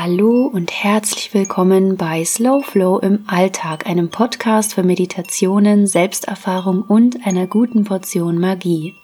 Hallo 0.00 0.46
und 0.46 0.70
herzlich 0.70 1.34
willkommen 1.34 1.96
bei 1.96 2.24
Slow 2.24 2.62
Flow 2.62 3.00
im 3.00 3.24
Alltag, 3.26 3.88
einem 3.88 4.10
Podcast 4.10 4.74
für 4.74 4.84
Meditationen, 4.84 5.88
Selbsterfahrung 5.88 6.82
und 6.82 7.26
einer 7.26 7.48
guten 7.48 7.82
Portion 7.82 8.38
Magie. 8.38 8.94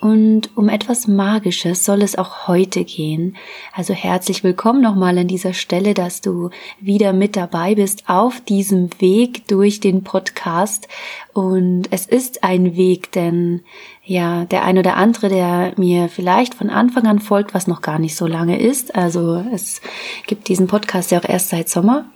Und 0.00 0.56
um 0.56 0.68
etwas 0.68 1.08
Magisches 1.08 1.84
soll 1.84 2.02
es 2.02 2.16
auch 2.16 2.46
heute 2.46 2.84
gehen. 2.84 3.36
Also 3.72 3.94
herzlich 3.94 4.44
willkommen 4.44 4.80
nochmal 4.80 5.18
an 5.18 5.26
dieser 5.26 5.54
Stelle, 5.54 5.92
dass 5.92 6.20
du 6.20 6.50
wieder 6.78 7.12
mit 7.12 7.34
dabei 7.34 7.74
bist 7.74 8.04
auf 8.06 8.40
diesem 8.40 8.90
Weg 9.00 9.48
durch 9.48 9.80
den 9.80 10.04
Podcast. 10.04 10.86
Und 11.32 11.88
es 11.90 12.06
ist 12.06 12.44
ein 12.44 12.76
Weg, 12.76 13.10
denn 13.10 13.62
ja, 14.08 14.44
der 14.44 14.64
ein 14.64 14.78
oder 14.78 14.96
andere, 14.96 15.28
der 15.28 15.72
mir 15.76 16.08
vielleicht 16.08 16.54
von 16.54 16.70
Anfang 16.70 17.06
an 17.06 17.18
folgt, 17.18 17.54
was 17.54 17.66
noch 17.66 17.82
gar 17.82 17.98
nicht 17.98 18.14
so 18.14 18.28
lange 18.28 18.60
ist. 18.60 18.94
Also 18.94 19.44
es 19.52 19.80
gibt 20.28 20.46
diesen 20.46 20.68
Podcast 20.68 21.10
ja 21.10 21.18
auch 21.18 21.28
erst 21.28 21.48
seit 21.48 21.68
Sommer 21.68 22.06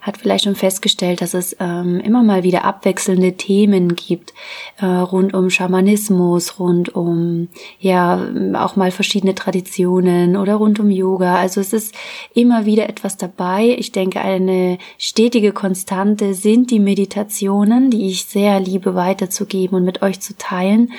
hat 0.00 0.16
vielleicht 0.16 0.44
schon 0.44 0.54
festgestellt, 0.54 1.20
dass 1.20 1.34
es 1.34 1.56
ähm, 1.60 2.00
immer 2.00 2.22
mal 2.22 2.42
wieder 2.42 2.64
abwechselnde 2.64 3.32
Themen 3.32 3.96
gibt 3.96 4.32
äh, 4.80 4.86
rund 4.86 5.34
um 5.34 5.50
Schamanismus, 5.50 6.58
rund 6.58 6.94
um 6.94 7.48
ja 7.78 8.28
auch 8.54 8.76
mal 8.76 8.90
verschiedene 8.90 9.34
Traditionen 9.34 10.36
oder 10.36 10.56
rund 10.56 10.78
um 10.80 10.90
Yoga. 10.90 11.36
Also 11.36 11.60
es 11.60 11.72
ist 11.72 11.94
immer 12.34 12.64
wieder 12.64 12.88
etwas 12.88 13.16
dabei. 13.16 13.76
Ich 13.78 13.92
denke, 13.92 14.20
eine 14.20 14.78
stetige 14.98 15.52
Konstante 15.52 16.34
sind 16.34 16.70
die 16.70 16.80
Meditationen, 16.80 17.90
die 17.90 18.08
ich 18.08 18.24
sehr 18.24 18.60
liebe 18.60 18.94
weiterzugeben 18.94 19.76
und 19.76 19.84
mit 19.84 20.02
euch 20.02 20.20
zu 20.20 20.36
teilen. 20.36 20.92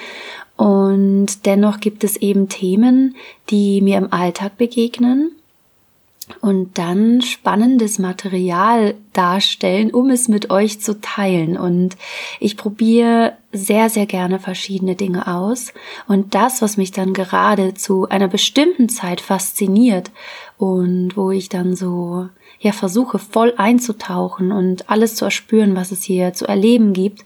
Und 0.59 1.45
dennoch 1.45 1.79
gibt 1.79 2.03
es 2.03 2.17
eben 2.17 2.49
Themen, 2.49 3.15
die 3.49 3.79
mir 3.79 3.97
im 3.97 4.11
Alltag 4.11 4.57
begegnen. 4.57 5.31
Und 6.41 6.77
dann 6.77 7.21
spannendes 7.21 7.97
Material 7.97 8.95
darstellen, 9.19 9.91
um 9.91 10.09
es 10.09 10.29
mit 10.29 10.49
euch 10.49 10.79
zu 10.79 11.01
teilen. 11.01 11.57
Und 11.57 11.97
ich 12.39 12.55
probiere 12.55 13.33
sehr, 13.51 13.89
sehr 13.89 14.05
gerne 14.05 14.39
verschiedene 14.39 14.95
Dinge 14.95 15.27
aus. 15.27 15.73
Und 16.07 16.35
das, 16.35 16.61
was 16.61 16.77
mich 16.77 16.91
dann 16.91 17.13
gerade 17.13 17.73
zu 17.73 18.07
einer 18.07 18.29
bestimmten 18.29 18.87
Zeit 18.87 19.19
fasziniert 19.19 20.11
und 20.57 21.17
wo 21.17 21.31
ich 21.31 21.49
dann 21.49 21.75
so 21.75 22.29
ja 22.59 22.73
versuche 22.73 23.19
voll 23.19 23.53
einzutauchen 23.57 24.51
und 24.51 24.89
alles 24.89 25.15
zu 25.15 25.25
erspüren, 25.25 25.75
was 25.75 25.91
es 25.91 26.03
hier 26.03 26.33
zu 26.33 26.45
erleben 26.45 26.93
gibt, 26.93 27.25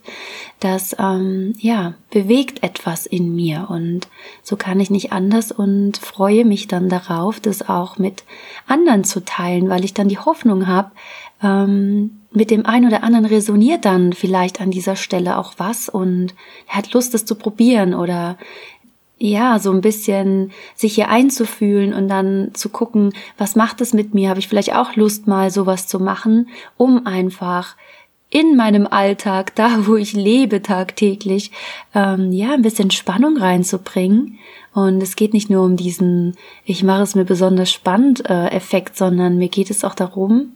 das 0.60 0.94
ähm, 0.98 1.54
ja 1.58 1.94
bewegt 2.10 2.62
etwas 2.62 3.06
in 3.06 3.34
mir 3.34 3.66
und 3.68 4.06
so 4.42 4.56
kann 4.56 4.78
ich 4.78 4.90
nicht 4.90 5.12
anders 5.12 5.50
und 5.50 5.96
freue 5.96 6.44
mich 6.44 6.68
dann 6.68 6.88
darauf, 6.88 7.40
das 7.40 7.68
auch 7.68 7.98
mit 7.98 8.22
anderen 8.68 9.02
zu 9.02 9.24
teilen, 9.24 9.68
weil 9.68 9.84
ich 9.84 9.92
dann 9.94 10.08
die 10.08 10.18
Hoffnung 10.18 10.68
habe, 10.68 10.92
ähm, 11.44 12.22
mit 12.32 12.50
dem 12.50 12.66
einen 12.66 12.88
oder 12.88 13.04
anderen 13.04 13.26
resoniert 13.26 13.84
dann 13.84 14.12
vielleicht 14.12 14.60
an 14.60 14.72
dieser 14.72 14.96
Stelle 14.96 15.38
auch 15.38 15.54
was 15.58 15.88
und 15.88 16.34
er 16.68 16.76
hat 16.76 16.92
Lust, 16.92 17.14
es 17.14 17.24
zu 17.24 17.36
probieren 17.36 17.94
oder 17.94 18.36
ja, 19.16 19.60
so 19.60 19.70
ein 19.70 19.80
bisschen 19.80 20.50
sich 20.74 20.96
hier 20.96 21.08
einzufühlen 21.08 21.94
und 21.94 22.08
dann 22.08 22.50
zu 22.54 22.68
gucken, 22.68 23.12
was 23.38 23.54
macht 23.54 23.80
es 23.80 23.92
mit 23.92 24.12
mir? 24.12 24.28
Habe 24.28 24.40
ich 24.40 24.48
vielleicht 24.48 24.74
auch 24.74 24.96
Lust, 24.96 25.28
mal 25.28 25.50
sowas 25.50 25.86
zu 25.86 26.00
machen, 26.00 26.48
um 26.76 27.06
einfach 27.06 27.76
in 28.28 28.56
meinem 28.56 28.88
Alltag, 28.88 29.54
da 29.54 29.86
wo 29.86 29.94
ich 29.94 30.14
lebe 30.14 30.60
tagtäglich, 30.60 31.52
ähm, 31.94 32.32
ja, 32.32 32.54
ein 32.54 32.62
bisschen 32.62 32.90
Spannung 32.90 33.36
reinzubringen. 33.36 34.38
Und 34.74 35.00
es 35.00 35.14
geht 35.14 35.32
nicht 35.32 35.50
nur 35.50 35.64
um 35.64 35.76
diesen, 35.76 36.34
ich 36.64 36.82
mache 36.82 37.02
es 37.02 37.14
mir 37.14 37.24
besonders 37.24 37.70
spannend 37.70 38.28
äh, 38.28 38.48
Effekt, 38.48 38.96
sondern 38.96 39.38
mir 39.38 39.48
geht 39.48 39.70
es 39.70 39.84
auch 39.84 39.94
darum, 39.94 40.50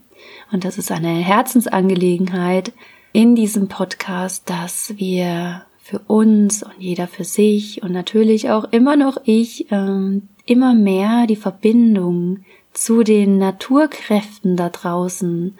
und 0.53 0.65
das 0.65 0.79
ist 0.79 0.91
eine 0.91 1.09
Herzensangelegenheit 1.09 2.73
in 3.13 3.35
diesem 3.35 3.69
Podcast, 3.69 4.49
dass 4.49 4.95
wir 4.97 5.63
für 5.83 6.01
uns 6.01 6.63
und 6.63 6.75
jeder 6.79 7.07
für 7.07 7.25
sich 7.25 7.83
und 7.83 7.93
natürlich 7.93 8.51
auch 8.51 8.65
immer 8.73 8.97
noch 8.97 9.17
ich 9.25 9.71
ähm, 9.71 10.29
immer 10.45 10.75
mehr 10.75 11.27
die 11.27 11.37
Verbindung 11.37 12.45
zu 12.73 13.03
den 13.03 13.39
Naturkräften 13.39 14.57
da 14.57 14.69
draußen 14.69 15.57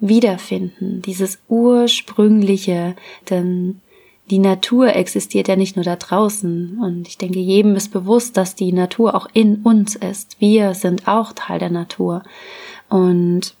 wiederfinden, 0.00 1.02
dieses 1.02 1.40
ursprüngliche, 1.48 2.94
denn 3.30 3.80
die 4.30 4.38
Natur 4.38 4.94
existiert 4.94 5.48
ja 5.48 5.56
nicht 5.56 5.76
nur 5.76 5.84
da 5.84 5.96
draußen. 5.96 6.78
Und 6.80 7.08
ich 7.08 7.16
denke, 7.16 7.38
jedem 7.38 7.76
ist 7.76 7.88
bewusst, 7.88 8.36
dass 8.36 8.54
die 8.54 8.72
Natur 8.72 9.14
auch 9.14 9.26
in 9.32 9.62
uns 9.62 9.96
ist. 9.96 10.36
Wir 10.38 10.74
sind 10.74 11.08
auch 11.08 11.32
Teil 11.32 11.58
der 11.58 11.70
Natur. 11.70 12.22
Und 12.90 13.54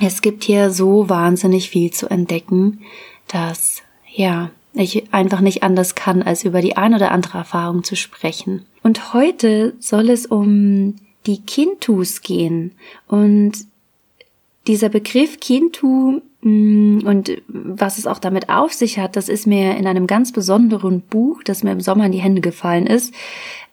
es 0.00 0.22
gibt 0.22 0.44
hier 0.44 0.70
so 0.70 1.08
wahnsinnig 1.08 1.70
viel 1.70 1.90
zu 1.90 2.08
entdecken, 2.08 2.80
dass 3.28 3.82
ja, 4.12 4.50
ich 4.72 5.12
einfach 5.12 5.40
nicht 5.40 5.62
anders 5.62 5.94
kann, 5.94 6.22
als 6.22 6.44
über 6.44 6.60
die 6.60 6.76
ein 6.76 6.94
oder 6.94 7.10
andere 7.10 7.38
Erfahrung 7.38 7.84
zu 7.84 7.96
sprechen. 7.96 8.64
Und 8.82 9.14
heute 9.14 9.74
soll 9.80 10.10
es 10.10 10.26
um 10.26 10.96
die 11.26 11.40
Kintus 11.42 12.22
gehen. 12.22 12.72
Und 13.08 13.52
dieser 14.66 14.88
Begriff 14.88 15.40
Kintu 15.40 16.20
und 16.46 17.42
was 17.48 17.98
es 17.98 18.06
auch 18.06 18.20
damit 18.20 18.48
auf 18.50 18.72
sich 18.72 19.00
hat, 19.00 19.16
das 19.16 19.28
ist 19.28 19.48
mir 19.48 19.76
in 19.76 19.86
einem 19.86 20.06
ganz 20.06 20.30
besonderen 20.30 21.00
Buch, 21.00 21.42
das 21.42 21.64
mir 21.64 21.72
im 21.72 21.80
Sommer 21.80 22.06
in 22.06 22.12
die 22.12 22.20
Hände 22.20 22.40
gefallen 22.40 22.86
ist, 22.86 23.12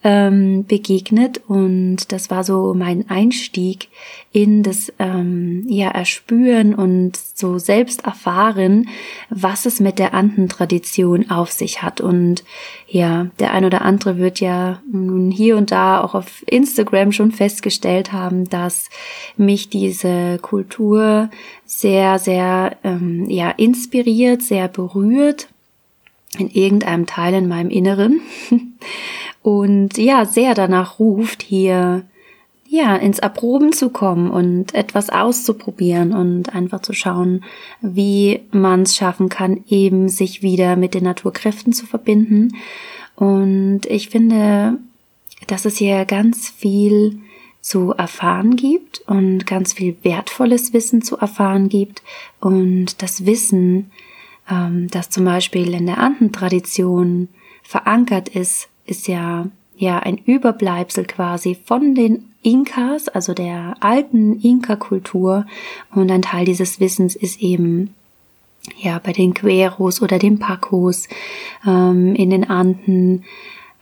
ähm, 0.03 0.65
begegnet. 0.65 1.41
Und 1.47 2.11
das 2.11 2.29
war 2.29 2.43
so 2.43 2.73
mein 2.73 3.09
Einstieg 3.09 3.89
in 4.31 4.63
das 4.63 4.91
ähm, 4.97 5.65
ja 5.67 5.89
Erspüren 5.89 6.73
und 6.73 7.15
so 7.15 7.59
selbst 7.59 8.05
erfahren, 8.05 8.89
was 9.29 9.65
es 9.65 9.79
mit 9.79 9.99
der 9.99 10.13
Anden-Tradition 10.15 11.29
auf 11.29 11.51
sich 11.51 11.83
hat. 11.83 12.01
Und 12.01 12.43
ja, 12.87 13.27
der 13.39 13.53
ein 13.53 13.65
oder 13.65 13.83
andere 13.83 14.17
wird 14.17 14.39
ja 14.39 14.81
nun 14.91 15.29
hier 15.31 15.57
und 15.57 15.71
da 15.71 16.01
auch 16.01 16.15
auf 16.15 16.43
Instagram 16.47 17.11
schon 17.11 17.31
festgestellt 17.31 18.11
haben, 18.11 18.49
dass 18.49 18.89
mich 19.37 19.69
diese 19.69 20.39
Kultur 20.39 21.29
sehr, 21.65 22.19
sehr 22.19 22.62
ähm, 22.83 23.29
ja 23.29 23.51
inspiriert, 23.51 24.41
sehr 24.41 24.67
berührt 24.67 25.47
in 26.37 26.49
irgendeinem 26.49 27.05
Teil 27.05 27.33
in 27.35 27.47
meinem 27.47 27.69
Inneren. 27.69 28.21
und 29.41 29.97
ja, 29.97 30.25
sehr 30.25 30.55
danach 30.55 30.99
ruft, 30.99 31.43
hier 31.43 32.03
ja, 32.73 32.95
ins 32.95 33.19
Erproben 33.19 33.71
zu 33.71 33.91
kommen 33.91 34.31
und 34.31 34.73
etwas 34.73 35.11
auszuprobieren 35.11 36.11
und 36.11 36.55
einfach 36.55 36.81
zu 36.81 36.91
schauen, 36.91 37.43
wie 37.81 38.39
man 38.51 38.81
es 38.81 38.95
schaffen 38.95 39.29
kann, 39.29 39.63
eben 39.67 40.09
sich 40.09 40.41
wieder 40.41 40.75
mit 40.75 40.95
den 40.95 41.03
Naturkräften 41.03 41.71
zu 41.71 41.85
verbinden. 41.85 42.55
Und 43.15 43.81
ich 43.85 44.09
finde, 44.09 44.79
dass 45.45 45.65
es 45.65 45.77
hier 45.77 46.05
ganz 46.05 46.49
viel 46.49 47.19
zu 47.63 47.93
erfahren 47.93 48.57
gibt 48.57 49.01
und 49.07 49.47
ganz 49.47 49.71
viel 49.71 49.95
wertvolles 50.03 50.73
Wissen 50.73 51.01
zu 51.01 51.17
erfahren 51.17 51.69
gibt 51.69 52.03
und 52.41 53.01
das 53.01 53.25
Wissen, 53.25 53.89
ähm, 54.51 54.89
das 54.91 55.09
zum 55.09 55.23
Beispiel 55.23 55.73
in 55.73 55.85
der 55.85 55.97
Anden-Tradition 55.97 57.29
verankert 57.63 58.27
ist, 58.27 58.67
ist 58.85 59.07
ja, 59.07 59.47
ja 59.77 59.99
ein 59.99 60.17
Überbleibsel 60.17 61.05
quasi 61.05 61.57
von 61.65 61.95
den 61.95 62.25
Inkas, 62.41 63.07
also 63.07 63.33
der 63.33 63.75
alten 63.79 64.41
Inka-Kultur. 64.41 65.45
Und 65.95 66.11
ein 66.11 66.21
Teil 66.21 66.43
dieses 66.43 66.81
Wissens 66.81 67.15
ist 67.15 67.41
eben 67.41 67.93
ja 68.77 68.99
bei 68.99 69.13
den 69.13 69.33
Queros 69.33 70.01
oder 70.01 70.19
den 70.19 70.37
Pacos 70.37 71.07
ähm, 71.65 72.13
in 72.15 72.29
den 72.29 72.49
Anden 72.49 73.23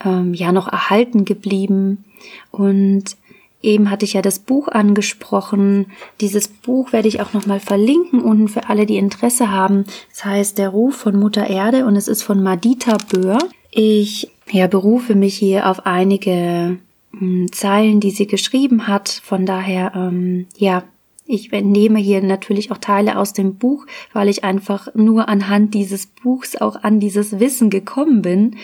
ähm, 0.06 0.36
ja 0.36 0.52
noch 0.52 0.68
erhalten 0.68 1.26
geblieben. 1.26 2.06
Und 2.52 3.18
Eben 3.64 3.90
hatte 3.90 4.06
ich 4.06 4.14
ja 4.14 4.22
das 4.22 4.40
Buch 4.40 4.68
angesprochen. 4.68 5.88
Dieses 6.20 6.48
Buch 6.48 6.94
werde 6.94 7.08
ich 7.08 7.22
auch 7.22 7.34
nochmal 7.34 7.60
verlinken 7.60 8.22
unten 8.22 8.48
für 8.48 8.70
alle, 8.70 8.86
die 8.86 8.98
Interesse 8.98 9.52
haben. 9.52 9.86
Das 10.10 10.26
heißt 10.26 10.58
Der 10.58 10.70
Ruf 10.70 10.96
von 10.96 11.20
Mutter 11.20 11.48
Erde 11.48 11.86
und 11.86 11.96
es 11.96 12.08
ist 12.08 12.24
von 12.24 12.42
Madita 12.42 12.98
Böhr. 13.12 13.38
Ich 13.70 14.32
ja, 14.50 14.68
berufe 14.68 15.16
mich 15.16 15.36
hier 15.36 15.70
auf 15.70 15.86
einige 15.86 16.80
hm, 17.18 17.52
Zeilen, 17.52 18.00
die 18.00 18.12
sie 18.12 18.28
geschrieben 18.28 18.88
hat. 18.88 19.10
Von 19.24 19.46
daher, 19.46 19.94
ähm, 19.96 20.48
ja, 20.58 20.84
ich 21.34 21.50
nehme 21.52 22.00
hier 22.00 22.22
natürlich 22.22 22.72
auch 22.72 22.78
Teile 22.78 23.18
aus 23.18 23.32
dem 23.32 23.56
Buch, 23.56 23.86
weil 24.12 24.28
ich 24.28 24.44
einfach 24.44 24.94
nur 24.96 25.30
anhand 25.30 25.74
dieses 25.74 26.08
Buchs 26.08 26.58
auch 26.58 26.84
an 26.84 27.00
dieses 27.00 27.40
Wissen 27.40 27.70
gekommen 27.70 28.22
bin. 28.22 28.58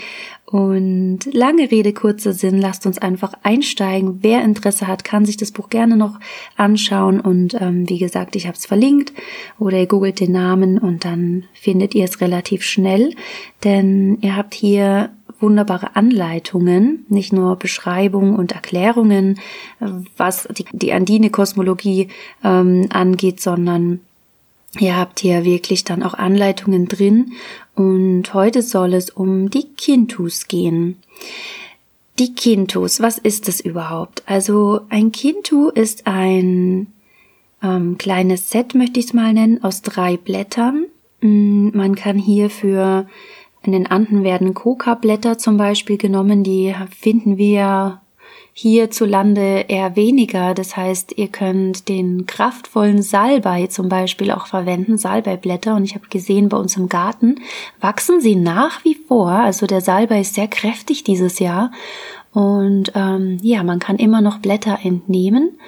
Und 0.49 1.25
lange 1.33 1.69
Rede, 1.71 1.91
kurzer 1.91 2.31
Sinn, 2.31 2.57
lasst 2.57 2.85
uns 2.85 2.97
einfach 2.97 3.33
einsteigen. 3.43 4.19
Wer 4.21 4.45
Interesse 4.45 4.87
hat, 4.87 5.03
kann 5.03 5.25
sich 5.25 5.35
das 5.35 5.51
Buch 5.51 5.69
gerne 5.69 5.97
noch 5.97 6.21
anschauen. 6.55 7.19
Und 7.19 7.57
ähm, 7.59 7.89
wie 7.89 7.97
gesagt, 7.97 8.37
ich 8.37 8.47
habe 8.47 8.55
es 8.55 8.65
verlinkt 8.65 9.11
oder 9.59 9.77
ihr 9.77 9.87
googelt 9.87 10.21
den 10.21 10.31
Namen 10.31 10.77
und 10.77 11.03
dann 11.03 11.43
findet 11.53 11.95
ihr 11.95 12.05
es 12.05 12.21
relativ 12.21 12.63
schnell. 12.63 13.13
Denn 13.65 14.19
ihr 14.21 14.37
habt 14.37 14.53
hier 14.53 15.09
wunderbare 15.41 15.97
Anleitungen, 15.97 17.05
nicht 17.09 17.33
nur 17.33 17.57
Beschreibungen 17.57 18.37
und 18.37 18.53
Erklärungen, 18.53 19.41
was 20.15 20.47
die, 20.57 20.65
die 20.71 20.93
andine 20.93 21.29
Kosmologie 21.29 22.07
ähm, 22.45 22.87
angeht, 22.89 23.41
sondern 23.41 23.99
ihr 24.79 24.95
habt 24.95 25.19
hier 25.19 25.43
wirklich 25.43 25.83
dann 25.83 26.03
auch 26.03 26.13
Anleitungen 26.13 26.87
drin. 26.87 27.33
Und 27.77 28.33
heute 28.33 28.63
soll 28.63 28.95
es 28.95 29.11
um 29.11 29.51
die 29.51 29.67
Kintus 29.67 30.47
gehen. 30.47 30.97
Die 32.17 32.33
Kintus, 32.33 32.99
was 33.01 33.19
ist 33.19 33.47
es 33.47 33.59
überhaupt? 33.59 34.23
Also 34.25 34.81
ein 34.89 35.11
Kintu 35.11 35.69
ist 35.69 36.07
ein 36.07 36.87
ähm, 37.61 37.99
kleines 37.99 38.49
Set, 38.49 38.73
möchte 38.73 38.99
ich 38.99 39.05
es 39.05 39.13
mal 39.13 39.31
nennen, 39.31 39.63
aus 39.63 39.83
drei 39.83 40.17
Blättern. 40.17 40.85
Mm, 41.21 41.69
man 41.77 41.93
kann 41.93 42.17
hier 42.17 42.49
für 42.49 43.07
in 43.61 43.73
den 43.73 43.85
Anden 43.85 44.23
werden 44.23 44.55
Coca-Blätter 44.55 45.37
zum 45.37 45.57
Beispiel 45.57 45.97
genommen, 45.97 46.43
die 46.43 46.73
finden 46.99 47.37
wir 47.37 48.01
hierzulande 48.59 49.65
eher 49.67 49.95
weniger. 49.95 50.55
Das 50.55 50.75
heißt, 50.75 51.13
ihr 51.15 51.27
könnt 51.27 51.87
den 51.89 52.25
kraftvollen 52.25 53.03
Salbei 53.03 53.67
zum 53.67 53.87
Beispiel 53.87 54.31
auch 54.31 54.47
verwenden, 54.47 54.97
Salbeiblätter. 54.97 55.75
Und 55.75 55.83
ich 55.83 55.93
habe 55.93 56.07
gesehen, 56.09 56.49
bei 56.49 56.57
uns 56.57 56.75
im 56.75 56.89
Garten 56.89 57.35
wachsen 57.81 58.19
sie 58.19 58.35
nach 58.35 58.83
wie 58.83 58.95
vor. 58.95 59.29
Also 59.29 59.67
der 59.67 59.81
Salbei 59.81 60.21
ist 60.21 60.33
sehr 60.33 60.47
kräftig 60.47 61.03
dieses 61.03 61.37
Jahr. 61.37 61.71
Und 62.33 62.93
ähm, 62.95 63.37
ja, 63.43 63.61
man 63.61 63.77
kann 63.77 63.97
immer 63.97 64.21
noch 64.21 64.39
Blätter 64.39 64.79
entnehmen. 64.81 65.59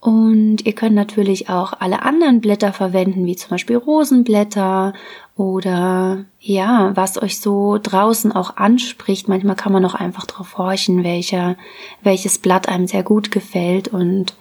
Und 0.00 0.64
ihr 0.64 0.72
könnt 0.72 0.94
natürlich 0.94 1.50
auch 1.50 1.74
alle 1.78 2.02
anderen 2.02 2.40
Blätter 2.40 2.72
verwenden, 2.72 3.26
wie 3.26 3.36
zum 3.36 3.50
Beispiel 3.50 3.76
Rosenblätter 3.76 4.94
oder 5.36 6.24
ja, 6.40 6.92
was 6.96 7.20
euch 7.20 7.38
so 7.38 7.78
draußen 7.80 8.32
auch 8.32 8.56
anspricht. 8.56 9.28
Manchmal 9.28 9.56
kann 9.56 9.74
man 9.74 9.84
auch 9.84 9.94
einfach 9.94 10.24
drauf 10.24 10.56
horchen, 10.56 11.04
welcher, 11.04 11.56
welches 12.02 12.38
Blatt 12.38 12.66
einem 12.66 12.86
sehr 12.86 13.02
gut 13.02 13.30
gefällt 13.30 13.88
und 13.88 14.36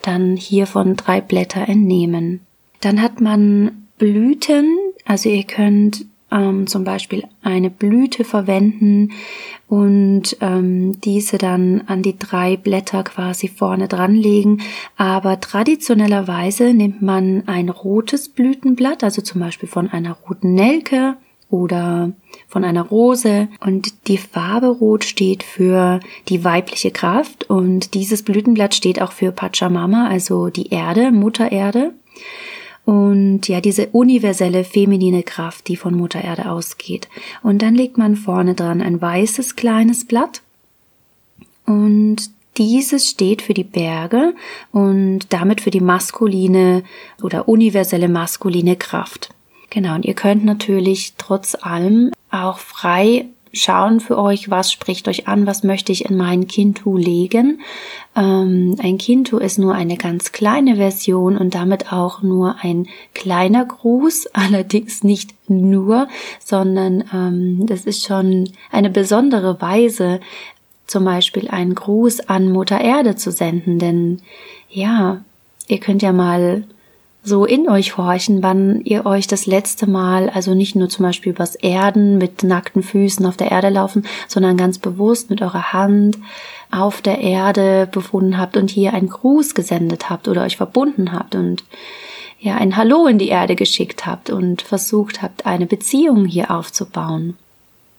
dann 0.00 0.36
hiervon 0.36 0.96
drei 0.96 1.20
Blätter 1.20 1.68
entnehmen. 1.68 2.40
Dann 2.80 3.02
hat 3.02 3.20
man 3.20 3.86
Blüten, 3.98 4.78
also 5.04 5.28
ihr 5.28 5.44
könnt 5.44 6.06
ähm, 6.32 6.66
zum 6.66 6.84
Beispiel 6.84 7.24
eine 7.42 7.70
Blüte 7.70 8.24
verwenden 8.24 9.12
und 9.68 10.36
ähm, 10.40 11.00
diese 11.00 11.38
dann 11.38 11.82
an 11.86 12.02
die 12.02 12.18
drei 12.18 12.56
Blätter 12.56 13.04
quasi 13.04 13.48
vorne 13.48 13.88
dranlegen. 13.88 14.62
Aber 14.96 15.40
traditionellerweise 15.40 16.74
nimmt 16.74 17.02
man 17.02 17.44
ein 17.46 17.68
rotes 17.68 18.28
Blütenblatt, 18.28 19.04
also 19.04 19.22
zum 19.22 19.40
Beispiel 19.40 19.68
von 19.68 19.88
einer 19.88 20.12
roten 20.12 20.54
Nelke 20.54 21.16
oder 21.48 22.12
von 22.48 22.64
einer 22.64 22.82
Rose 22.82 23.48
und 23.60 24.08
die 24.08 24.16
Farbe 24.16 24.68
Rot 24.68 25.04
steht 25.04 25.42
für 25.42 26.00
die 26.28 26.44
weibliche 26.44 26.90
Kraft 26.90 27.48
und 27.50 27.94
dieses 27.94 28.22
Blütenblatt 28.22 28.74
steht 28.74 29.02
auch 29.02 29.12
für 29.12 29.32
Pachamama, 29.32 30.08
also 30.08 30.48
die 30.48 30.70
Erde, 30.70 31.12
Mutter 31.12 31.52
Erde 31.52 31.92
und 32.84 33.46
ja, 33.48 33.60
diese 33.60 33.88
universelle 33.88 34.64
feminine 34.64 35.22
Kraft, 35.22 35.68
die 35.68 35.76
von 35.76 35.94
Mutter 35.94 36.22
Erde 36.22 36.50
ausgeht. 36.50 37.08
Und 37.42 37.62
dann 37.62 37.74
legt 37.74 37.96
man 37.96 38.16
vorne 38.16 38.54
dran 38.54 38.80
ein 38.80 39.00
weißes 39.00 39.56
kleines 39.56 40.06
Blatt 40.06 40.42
und 41.66 42.30
dieses 42.58 43.08
steht 43.08 43.40
für 43.40 43.54
die 43.54 43.64
Berge 43.64 44.34
und 44.72 45.20
damit 45.30 45.60
für 45.60 45.70
die 45.70 45.80
maskuline 45.80 46.82
oder 47.22 47.48
universelle 47.48 48.08
maskuline 48.08 48.76
Kraft. 48.76 49.30
Genau, 49.70 49.94
und 49.94 50.04
ihr 50.04 50.14
könnt 50.14 50.44
natürlich 50.44 51.14
trotz 51.16 51.54
allem 51.54 52.12
auch 52.30 52.58
frei 52.58 53.26
schauen 53.52 54.00
für 54.00 54.18
euch, 54.18 54.50
was 54.50 54.72
spricht 54.72 55.08
euch 55.08 55.28
an, 55.28 55.46
was 55.46 55.62
möchte 55.62 55.92
ich 55.92 56.06
in 56.06 56.16
mein 56.16 56.46
Kintu 56.46 56.96
legen. 56.96 57.60
Ähm, 58.16 58.76
ein 58.82 58.98
Kintu 58.98 59.38
ist 59.38 59.58
nur 59.58 59.74
eine 59.74 59.96
ganz 59.96 60.32
kleine 60.32 60.76
Version 60.76 61.36
und 61.36 61.54
damit 61.54 61.92
auch 61.92 62.22
nur 62.22 62.56
ein 62.62 62.88
kleiner 63.14 63.64
Gruß, 63.64 64.26
allerdings 64.32 65.04
nicht 65.04 65.34
nur, 65.48 66.08
sondern 66.44 67.04
ähm, 67.12 67.66
das 67.66 67.84
ist 67.84 68.04
schon 68.06 68.50
eine 68.70 68.90
besondere 68.90 69.60
Weise, 69.60 70.20
zum 70.86 71.04
Beispiel 71.04 71.48
einen 71.48 71.74
Gruß 71.74 72.28
an 72.28 72.52
Mutter 72.52 72.80
Erde 72.80 73.16
zu 73.16 73.30
senden, 73.30 73.78
denn 73.78 74.20
ja, 74.68 75.22
ihr 75.68 75.78
könnt 75.78 76.02
ja 76.02 76.12
mal 76.12 76.64
so 77.24 77.44
in 77.44 77.68
euch 77.68 77.96
horchen, 77.96 78.42
wann 78.42 78.80
ihr 78.82 79.06
euch 79.06 79.28
das 79.28 79.46
letzte 79.46 79.86
Mal, 79.86 80.28
also 80.28 80.54
nicht 80.54 80.74
nur 80.74 80.88
zum 80.88 81.04
Beispiel 81.04 81.32
übers 81.32 81.54
Erden 81.54 82.18
mit 82.18 82.42
nackten 82.42 82.82
Füßen 82.82 83.24
auf 83.26 83.36
der 83.36 83.52
Erde 83.52 83.68
laufen, 83.68 84.04
sondern 84.26 84.56
ganz 84.56 84.78
bewusst 84.78 85.30
mit 85.30 85.40
eurer 85.40 85.72
Hand 85.72 86.18
auf 86.72 87.00
der 87.00 87.18
Erde 87.18 87.88
befunden 87.90 88.38
habt 88.38 88.56
und 88.56 88.70
hier 88.70 88.92
einen 88.92 89.08
Gruß 89.08 89.54
gesendet 89.54 90.10
habt 90.10 90.26
oder 90.26 90.42
euch 90.42 90.56
verbunden 90.56 91.12
habt 91.12 91.36
und 91.36 91.64
ja 92.40 92.56
ein 92.56 92.76
Hallo 92.76 93.06
in 93.06 93.18
die 93.18 93.28
Erde 93.28 93.54
geschickt 93.54 94.04
habt 94.04 94.30
und 94.30 94.62
versucht 94.62 95.22
habt, 95.22 95.46
eine 95.46 95.66
Beziehung 95.66 96.24
hier 96.24 96.50
aufzubauen. 96.50 97.36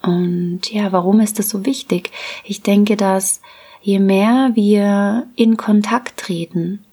Und 0.01 0.69
ja, 0.69 0.91
warum 0.91 1.21
ist 1.21 1.39
das 1.39 1.47
so 1.47 1.65
wichtig? 1.65 2.11
Ich 2.43 2.61
denke, 2.61 2.97
dass 2.97 3.39
je 3.81 3.99
mehr 3.99 4.51
wir 4.53 5.27
in 5.37 5.55
Kontakt 5.55 6.17
treten 6.17 6.83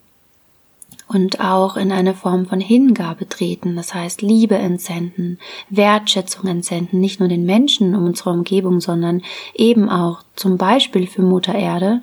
und 1.13 1.41
auch 1.41 1.75
in 1.75 1.91
eine 1.91 2.13
Form 2.13 2.45
von 2.45 2.61
Hingabe 2.61 3.27
treten, 3.27 3.75
das 3.75 3.93
heißt 3.93 4.21
Liebe 4.21 4.55
entsenden, 4.55 5.39
Wertschätzung 5.69 6.49
entsenden, 6.49 7.01
nicht 7.01 7.19
nur 7.19 7.27
den 7.27 7.45
Menschen 7.45 7.95
um 7.95 8.05
unsere 8.05 8.29
Umgebung, 8.29 8.79
sondern 8.79 9.21
eben 9.53 9.89
auch 9.89 10.23
zum 10.35 10.57
Beispiel 10.57 11.07
für 11.07 11.21
Mutter 11.21 11.53
Erde, 11.53 12.01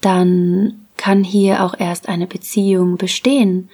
dann 0.00 0.86
kann 0.96 1.22
hier 1.22 1.64
auch 1.64 1.78
erst 1.78 2.08
eine 2.08 2.26
Beziehung 2.26 2.96
bestehen. 2.96 3.68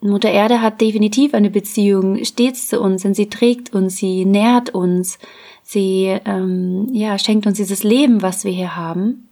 Mutter 0.00 0.30
Erde 0.30 0.62
hat 0.62 0.80
definitiv 0.80 1.34
eine 1.34 1.50
Beziehung 1.50 2.24
stets 2.24 2.68
zu 2.68 2.80
uns, 2.80 3.02
denn 3.02 3.14
sie 3.14 3.28
trägt 3.28 3.74
uns, 3.74 3.96
sie 3.96 4.24
nährt 4.24 4.70
uns, 4.70 5.18
sie 5.62 6.18
ähm, 6.24 6.88
ja 6.92 7.18
schenkt 7.18 7.46
uns 7.46 7.58
dieses 7.58 7.82
Leben, 7.82 8.22
was 8.22 8.44
wir 8.44 8.52
hier 8.52 8.76
haben. 8.76 9.28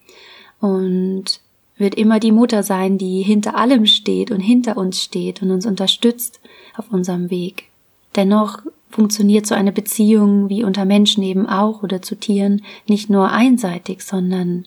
Und 0.61 1.42
wird 1.82 1.94
immer 1.94 2.19
die 2.19 2.32
Mutter 2.32 2.62
sein, 2.62 2.96
die 2.96 3.20
hinter 3.20 3.56
allem 3.56 3.84
steht 3.84 4.31
und 4.31 4.40
hinter 4.40 4.79
uns 4.79 5.02
steht 5.02 5.43
und 5.43 5.50
uns 5.50 5.67
unterstützt 5.67 6.40
auf 6.76 6.90
unserem 6.90 7.31
Weg. 7.31 7.64
Dennoch 8.17 8.61
funktioniert 8.88 9.46
so 9.46 9.55
eine 9.55 9.73
Beziehung 9.73 10.49
wie 10.49 10.64
unter 10.64 10.84
Menschen 10.84 11.23
eben 11.23 11.46
auch 11.46 11.82
oder 11.82 12.00
zu 12.00 12.14
Tieren 12.14 12.62
nicht 12.87 13.11
nur 13.11 13.31
einseitig, 13.31 14.02
sondern 14.02 14.67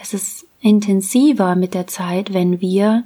es 0.00 0.14
ist 0.14 0.46
intensiver 0.60 1.56
mit 1.56 1.74
der 1.74 1.86
Zeit, 1.86 2.32
wenn 2.32 2.60
wir 2.60 3.04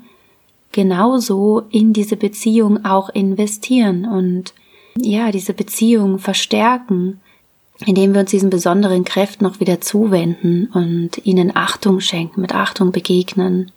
genauso 0.73 1.63
in 1.71 1.93
diese 1.93 2.17
Beziehung 2.17 2.85
auch 2.85 3.09
investieren 3.09 4.05
und 4.05 4.55
ja, 4.97 5.31
diese 5.33 5.55
Beziehung 5.55 6.19
verstärken 6.19 7.21
indem 7.87 8.13
wir 8.13 8.21
uns 8.21 8.31
diesen 8.31 8.51
besonderen 8.51 9.05
Kräften 9.05 9.45
noch 9.45 9.61
wieder 9.61 9.81
zuwenden 9.81 10.69
und 10.73 11.25
ihnen 11.25 11.55
Achtung 11.55 12.01
schenken, 12.01 12.41
mit 12.41 12.55
Achtung 12.55 12.93
begegnen. 12.93 13.71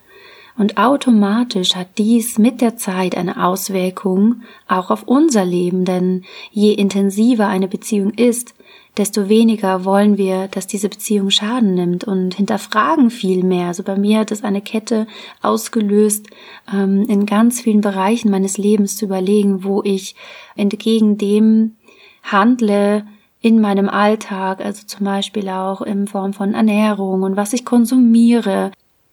Und 0.58 0.78
automatisch 0.78 1.76
hat 1.76 1.98
dies 1.98 2.38
mit 2.38 2.62
der 2.62 2.78
Zeit 2.78 3.16
eine 3.16 3.44
Auswirkung 3.44 4.42
auch 4.68 4.92
auf 4.92 5.04
unser 5.04 5.46
Leben, 5.46 5.86
denn 5.86 6.24
je 6.52 6.74
intensiver 6.74 7.48
eine 7.48 7.68
Beziehung 7.68 8.12
ist, 8.12 8.54
desto 8.98 9.30
weniger 9.30 9.86
wollen 9.86 10.18
wir, 10.18 10.50
dass 10.50 10.68
diese 10.68 10.90
Beziehung 10.90 11.30
Schaden 11.30 11.76
nimmt 11.76 12.04
und 12.04 12.34
hinterfragen 12.34 13.10
viel 13.10 13.44
mehr. 13.44 13.68
Also 13.68 13.84
bei 13.84 13.96
mir 13.96 14.20
hat 14.20 14.32
es 14.32 14.44
eine 14.44 14.62
Kette 14.62 15.08
ausgelöst, 15.42 16.28
ähm, 16.74 17.06
in 17.08 17.26
ganz 17.26 17.62
vielen 17.62 17.82
Bereichen 17.82 18.30
meines 18.30 18.58
Lebens 18.58 18.98
zu 18.98 19.06
überlegen, 19.06 19.64
wo 19.64 19.82
ich 19.84 20.16
entgegen 20.56 21.18
dem 21.18 21.78
handle, 22.24 23.06
in 23.42 23.60
meinem 23.60 23.90
Alltag, 23.90 24.64
also 24.64 24.86
zum 24.86 25.06
Beispiel 25.06 25.50
auch 25.50 25.82
in 25.82 26.08
Form 26.08 26.34
von 26.34 26.54
Ernährung 26.54 27.24
und 27.24 27.36
was 27.36 27.54
ich 27.54 27.66
konsumiere 27.66 28.72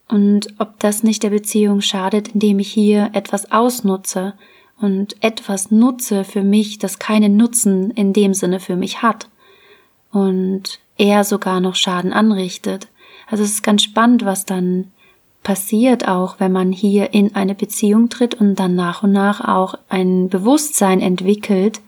und 0.09 0.49
ob 0.59 0.79
das 0.81 1.03
nicht 1.03 1.23
der 1.23 1.31
Beziehung 1.31 1.81
schadet, 1.81 2.29
indem 2.29 2.59
ich 2.59 2.71
hier 2.71 3.11
etwas 3.15 3.51
ausnutze 3.51 4.35
und 4.81 5.23
etwas 5.23 5.71
nutze 5.71 6.25
für 6.25 6.43
mich, 6.43 6.79
das 6.79 6.99
keinen 6.99 7.37
Nutzen 7.37 7.91
in 7.91 8.13
dem 8.13 8.35
Sinne 8.35 8.61
für 8.61 8.77
mich 8.77 9.03
hat 9.03 9.29
und 10.13 10.79
eher 10.99 11.25
sogar 11.25 11.61
noch 11.61 11.75
Schaden 11.75 12.13
anrichtet. 12.13 12.89
Also 13.31 13.45
es 13.45 13.51
ist 13.51 13.63
ganz 13.63 13.83
spannend, 13.83 14.25
was 14.25 14.45
dann 14.45 14.91
passiert 15.43 16.07
auch, 16.07 16.39
wenn 16.39 16.53
man 16.53 16.73
hier 16.73 17.15
in 17.15 17.35
eine 17.35 17.55
Beziehung 17.55 18.09
tritt 18.09 18.35
und 18.35 18.57
dann 18.57 18.75
nach 18.75 19.03
und 19.03 19.13
nach 19.13 19.47
auch 19.47 19.75
ein 19.89 20.29
Bewusstsein 20.29 21.01
entwickelt, 21.01 21.81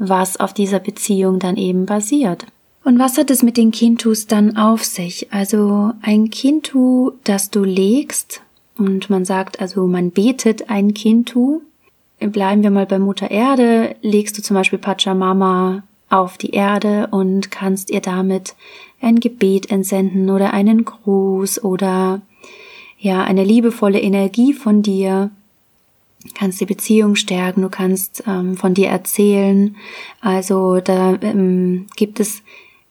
was 0.00 0.40
auf 0.40 0.52
dieser 0.52 0.80
Beziehung 0.80 1.38
dann 1.38 1.56
eben 1.56 1.86
basiert. 1.86 2.46
Und 2.82 2.98
was 2.98 3.18
hat 3.18 3.30
es 3.30 3.42
mit 3.42 3.56
den 3.56 3.70
Kintus 3.70 4.26
dann 4.26 4.56
auf 4.56 4.82
sich? 4.82 5.32
Also 5.32 5.92
ein 6.02 6.30
Kintu, 6.30 7.12
das 7.22 7.50
du 7.50 7.62
legst, 7.62 8.42
und 8.80 9.10
man 9.10 9.26
sagt 9.26 9.60
also, 9.60 9.86
man 9.86 10.10
betet 10.10 10.70
ein 10.70 10.94
Kintu. 10.94 11.60
Bleiben 12.18 12.62
wir 12.62 12.70
mal 12.70 12.86
bei 12.86 12.98
Mutter 12.98 13.30
Erde, 13.30 13.94
legst 14.00 14.36
du 14.38 14.42
zum 14.42 14.54
Beispiel 14.54 14.78
Pachamama 14.78 15.82
auf 16.08 16.38
die 16.38 16.50
Erde 16.50 17.08
und 17.10 17.50
kannst 17.50 17.90
ihr 17.90 18.00
damit 18.00 18.54
ein 19.00 19.20
Gebet 19.20 19.70
entsenden 19.70 20.30
oder 20.30 20.52
einen 20.52 20.84
Gruß 20.84 21.62
oder 21.62 22.22
ja, 22.98 23.22
eine 23.22 23.44
liebevolle 23.44 24.00
Energie 24.00 24.52
von 24.52 24.82
dir. 24.82 25.30
Kannst 26.34 26.60
die 26.60 26.66
Beziehung 26.66 27.16
stärken, 27.16 27.62
du 27.62 27.70
kannst 27.70 28.24
ähm, 28.26 28.56
von 28.56 28.74
dir 28.74 28.88
erzählen. 28.88 29.76
Also 30.20 30.80
da 30.80 31.18
ähm, 31.22 31.86
gibt 31.96 32.20
es 32.20 32.42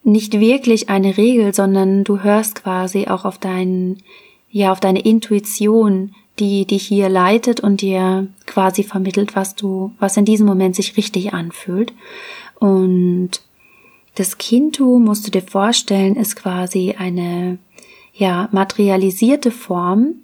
nicht 0.04 0.40
wirklich 0.40 0.90
eine 0.90 1.18
Regel, 1.18 1.54
sondern 1.54 2.04
du 2.04 2.22
hörst 2.22 2.56
quasi 2.56 3.08
auch 3.08 3.26
auf 3.26 3.38
deinen, 3.38 4.02
ja, 4.50 4.72
auf 4.72 4.80
deine 4.80 5.02
Intuition, 5.02 6.16
die 6.40 6.66
dich 6.66 6.88
hier 6.88 7.10
leitet 7.10 7.60
und 7.60 7.82
dir 7.82 8.28
quasi 8.46 8.84
vermittelt, 8.84 9.36
was 9.36 9.56
du, 9.56 9.92
was 10.00 10.18
in 10.18 10.26
diesem 10.26 10.48
Moment 10.48 10.76
sich 10.76 10.98
richtig 10.98 11.34
anfühlt. 11.34 11.94
Und 12.60 13.42
das 14.16 14.38
Kintu, 14.38 15.00
musst 15.00 15.28
du 15.28 15.32
dir 15.32 15.42
vorstellen, 15.42 16.16
ist 16.16 16.36
quasi 16.36 16.96
eine, 16.98 17.58
ja, 18.14 18.50
materialisierte 18.52 19.52
Form 19.52 20.16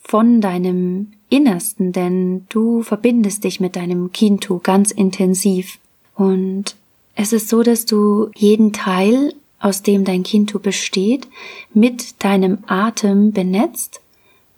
von 0.00 0.40
deinem 0.40 1.12
Innersten, 1.28 1.92
denn 1.92 2.46
du 2.48 2.82
verbindest 2.82 3.44
dich 3.44 3.60
mit 3.60 3.76
deinem 3.76 4.12
Kintu 4.12 4.58
ganz 4.58 4.90
intensiv. 4.90 5.78
Und 6.16 6.76
es 7.14 7.32
ist 7.32 7.48
so, 7.48 7.62
dass 7.62 7.86
du 7.86 8.30
jeden 8.34 8.72
Teil, 8.72 9.34
aus 9.58 9.82
dem 9.82 10.04
dein 10.04 10.22
Kintu 10.22 10.58
besteht, 10.58 11.28
mit 11.72 12.24
deinem 12.24 12.58
Atem 12.66 13.32
benetzt. 13.32 14.00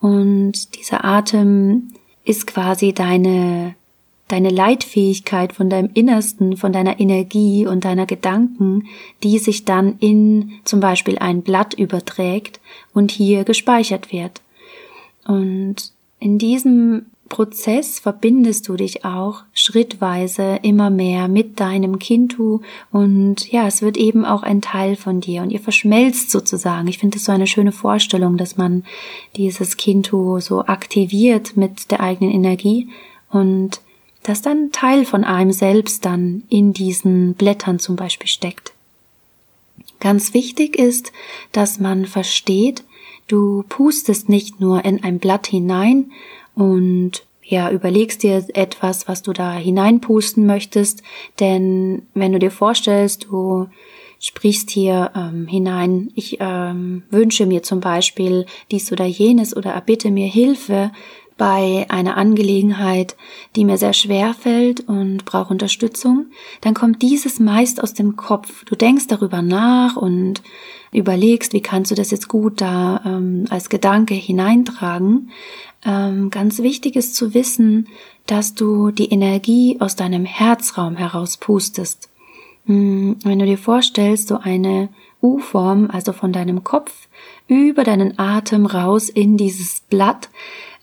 Und 0.00 0.76
dieser 0.76 1.04
Atem 1.04 1.92
ist 2.24 2.46
quasi 2.46 2.92
deine 2.92 3.74
deine 4.32 4.48
Leitfähigkeit 4.48 5.52
von 5.52 5.68
deinem 5.68 5.90
Innersten, 5.92 6.56
von 6.56 6.72
deiner 6.72 6.98
Energie 6.98 7.66
und 7.66 7.84
deiner 7.84 8.06
Gedanken, 8.06 8.88
die 9.22 9.38
sich 9.38 9.66
dann 9.66 9.98
in 9.98 10.52
zum 10.64 10.80
Beispiel 10.80 11.18
ein 11.18 11.42
Blatt 11.42 11.74
überträgt 11.74 12.58
und 12.94 13.10
hier 13.10 13.44
gespeichert 13.44 14.10
wird. 14.10 14.40
Und 15.26 15.92
in 16.18 16.38
diesem 16.38 17.06
Prozess 17.32 17.98
verbindest 17.98 18.68
du 18.68 18.76
dich 18.76 19.06
auch 19.06 19.44
schrittweise 19.54 20.58
immer 20.62 20.90
mehr 20.90 21.28
mit 21.28 21.60
deinem 21.60 21.98
Kintu 21.98 22.60
und 22.90 23.50
ja, 23.50 23.66
es 23.66 23.80
wird 23.80 23.96
eben 23.96 24.26
auch 24.26 24.42
ein 24.42 24.60
Teil 24.60 24.96
von 24.96 25.22
dir 25.22 25.40
und 25.40 25.50
ihr 25.50 25.58
verschmelzt 25.58 26.30
sozusagen. 26.30 26.88
Ich 26.88 26.98
finde 26.98 27.16
es 27.16 27.24
so 27.24 27.32
eine 27.32 27.46
schöne 27.46 27.72
Vorstellung, 27.72 28.36
dass 28.36 28.58
man 28.58 28.84
dieses 29.34 29.78
Kintu 29.78 30.40
so 30.40 30.66
aktiviert 30.66 31.56
mit 31.56 31.90
der 31.90 32.00
eigenen 32.00 32.34
Energie 32.34 32.90
und 33.30 33.80
dass 34.24 34.42
dann 34.42 34.70
Teil 34.70 35.06
von 35.06 35.24
einem 35.24 35.52
selbst 35.52 36.04
dann 36.04 36.42
in 36.50 36.74
diesen 36.74 37.32
Blättern 37.32 37.78
zum 37.78 37.96
Beispiel 37.96 38.28
steckt. 38.28 38.74
Ganz 40.00 40.34
wichtig 40.34 40.76
ist, 40.76 41.12
dass 41.52 41.80
man 41.80 42.04
versteht, 42.04 42.84
du 43.28 43.64
pustest 43.68 44.28
nicht 44.28 44.60
nur 44.60 44.84
in 44.84 45.02
ein 45.02 45.18
Blatt 45.18 45.46
hinein 45.46 46.12
und 46.54 47.24
ja, 47.42 47.70
überlegst 47.70 48.22
dir 48.22 48.46
etwas, 48.54 49.08
was 49.08 49.22
du 49.22 49.32
da 49.32 49.52
hineinpusten 49.54 50.46
möchtest, 50.46 51.02
denn 51.40 52.02
wenn 52.14 52.32
du 52.32 52.38
dir 52.38 52.50
vorstellst, 52.50 53.24
du 53.24 53.66
sprichst 54.20 54.70
hier 54.70 55.10
ähm, 55.16 55.48
hinein, 55.48 56.12
ich 56.14 56.38
ähm, 56.40 57.02
wünsche 57.10 57.44
mir 57.44 57.64
zum 57.64 57.80
Beispiel 57.80 58.46
dies 58.70 58.92
oder 58.92 59.04
jenes 59.04 59.56
oder 59.56 59.72
erbitte 59.72 60.12
mir 60.12 60.28
Hilfe, 60.28 60.92
bei 61.36 61.86
einer 61.88 62.16
Angelegenheit, 62.16 63.16
die 63.56 63.64
mir 63.64 63.76
sehr 63.76 63.94
schwer 63.94 64.32
fällt 64.32 64.86
und 64.88 65.24
brauche 65.24 65.52
Unterstützung, 65.52 66.26
dann 66.60 66.72
kommt 66.72 67.02
dieses 67.02 67.40
meist 67.40 67.82
aus 67.82 67.94
dem 67.94 68.14
Kopf. 68.14 68.64
Du 68.64 68.76
denkst 68.76 69.08
darüber 69.08 69.42
nach 69.42 69.96
und 69.96 70.42
überlegst, 70.92 71.52
wie 71.52 71.62
kannst 71.62 71.90
du 71.90 71.94
das 71.94 72.10
jetzt 72.10 72.28
gut 72.28 72.60
da 72.60 73.00
ähm, 73.04 73.46
als 73.50 73.68
Gedanke 73.68 74.14
hineintragen. 74.14 75.30
Ähm, 75.84 76.30
ganz 76.30 76.58
wichtig 76.60 76.96
ist 76.96 77.16
zu 77.16 77.34
wissen, 77.34 77.88
dass 78.26 78.54
du 78.54 78.90
die 78.90 79.10
Energie 79.10 79.78
aus 79.80 79.96
deinem 79.96 80.24
Herzraum 80.24 80.96
heraus 80.96 81.38
pustest. 81.38 82.08
Hm, 82.66 83.16
wenn 83.24 83.38
du 83.38 83.46
dir 83.46 83.58
vorstellst, 83.58 84.28
so 84.28 84.38
eine 84.38 84.90
U-Form, 85.22 85.88
also 85.90 86.12
von 86.12 86.32
deinem 86.32 86.62
Kopf 86.62 87.08
über 87.48 87.84
deinen 87.84 88.18
Atem 88.18 88.66
raus 88.66 89.08
in 89.08 89.36
dieses 89.36 89.80
Blatt, 89.80 90.28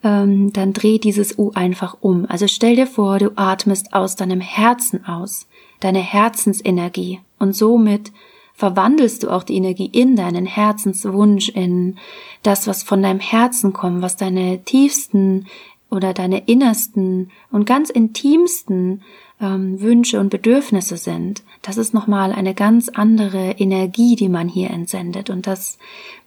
ähm, 0.04 0.52
dann 0.54 0.74
dreh 0.74 0.98
dieses 0.98 1.38
U 1.38 1.52
einfach 1.54 1.98
um. 2.02 2.26
Also 2.28 2.48
stell 2.48 2.76
dir 2.76 2.88
vor, 2.88 3.20
du 3.20 3.32
atmest 3.36 3.94
aus 3.94 4.16
deinem 4.16 4.42
Herzen 4.42 5.06
aus, 5.06 5.48
deine 5.80 6.00
Herzensenergie 6.00 7.20
und 7.38 7.56
somit 7.56 8.12
verwandelst 8.60 9.24
du 9.24 9.30
auch 9.30 9.44
die 9.44 9.56
Energie 9.56 9.90
in 9.90 10.18
deinen 10.18 10.46
Herzenswunsch, 10.46 11.48
in 11.48 11.96
das, 12.44 12.68
was 12.68 12.84
von 12.84 13.02
deinem 13.02 13.22
Herzen 13.22 13.72
kommt, 13.72 14.02
was 14.02 14.18
deine 14.18 14.66
tiefsten 14.66 15.48
oder 15.90 16.14
deine 16.14 16.40
innersten 16.46 17.32
und 17.52 17.66
ganz 17.66 17.90
intimsten 17.90 19.02
ähm, 19.40 19.80
Wünsche 19.80 20.20
und 20.20 20.30
Bedürfnisse 20.30 20.98
sind. 20.98 21.42
Das 21.62 21.78
ist 21.78 21.94
nochmal 21.94 22.34
eine 22.34 22.54
ganz 22.54 22.90
andere 22.90 23.52
Energie, 23.52 24.18
die 24.18 24.28
man 24.28 24.50
hier 24.50 24.72
entsendet. 24.72 25.30
Und 25.30 25.48
das 25.48 25.78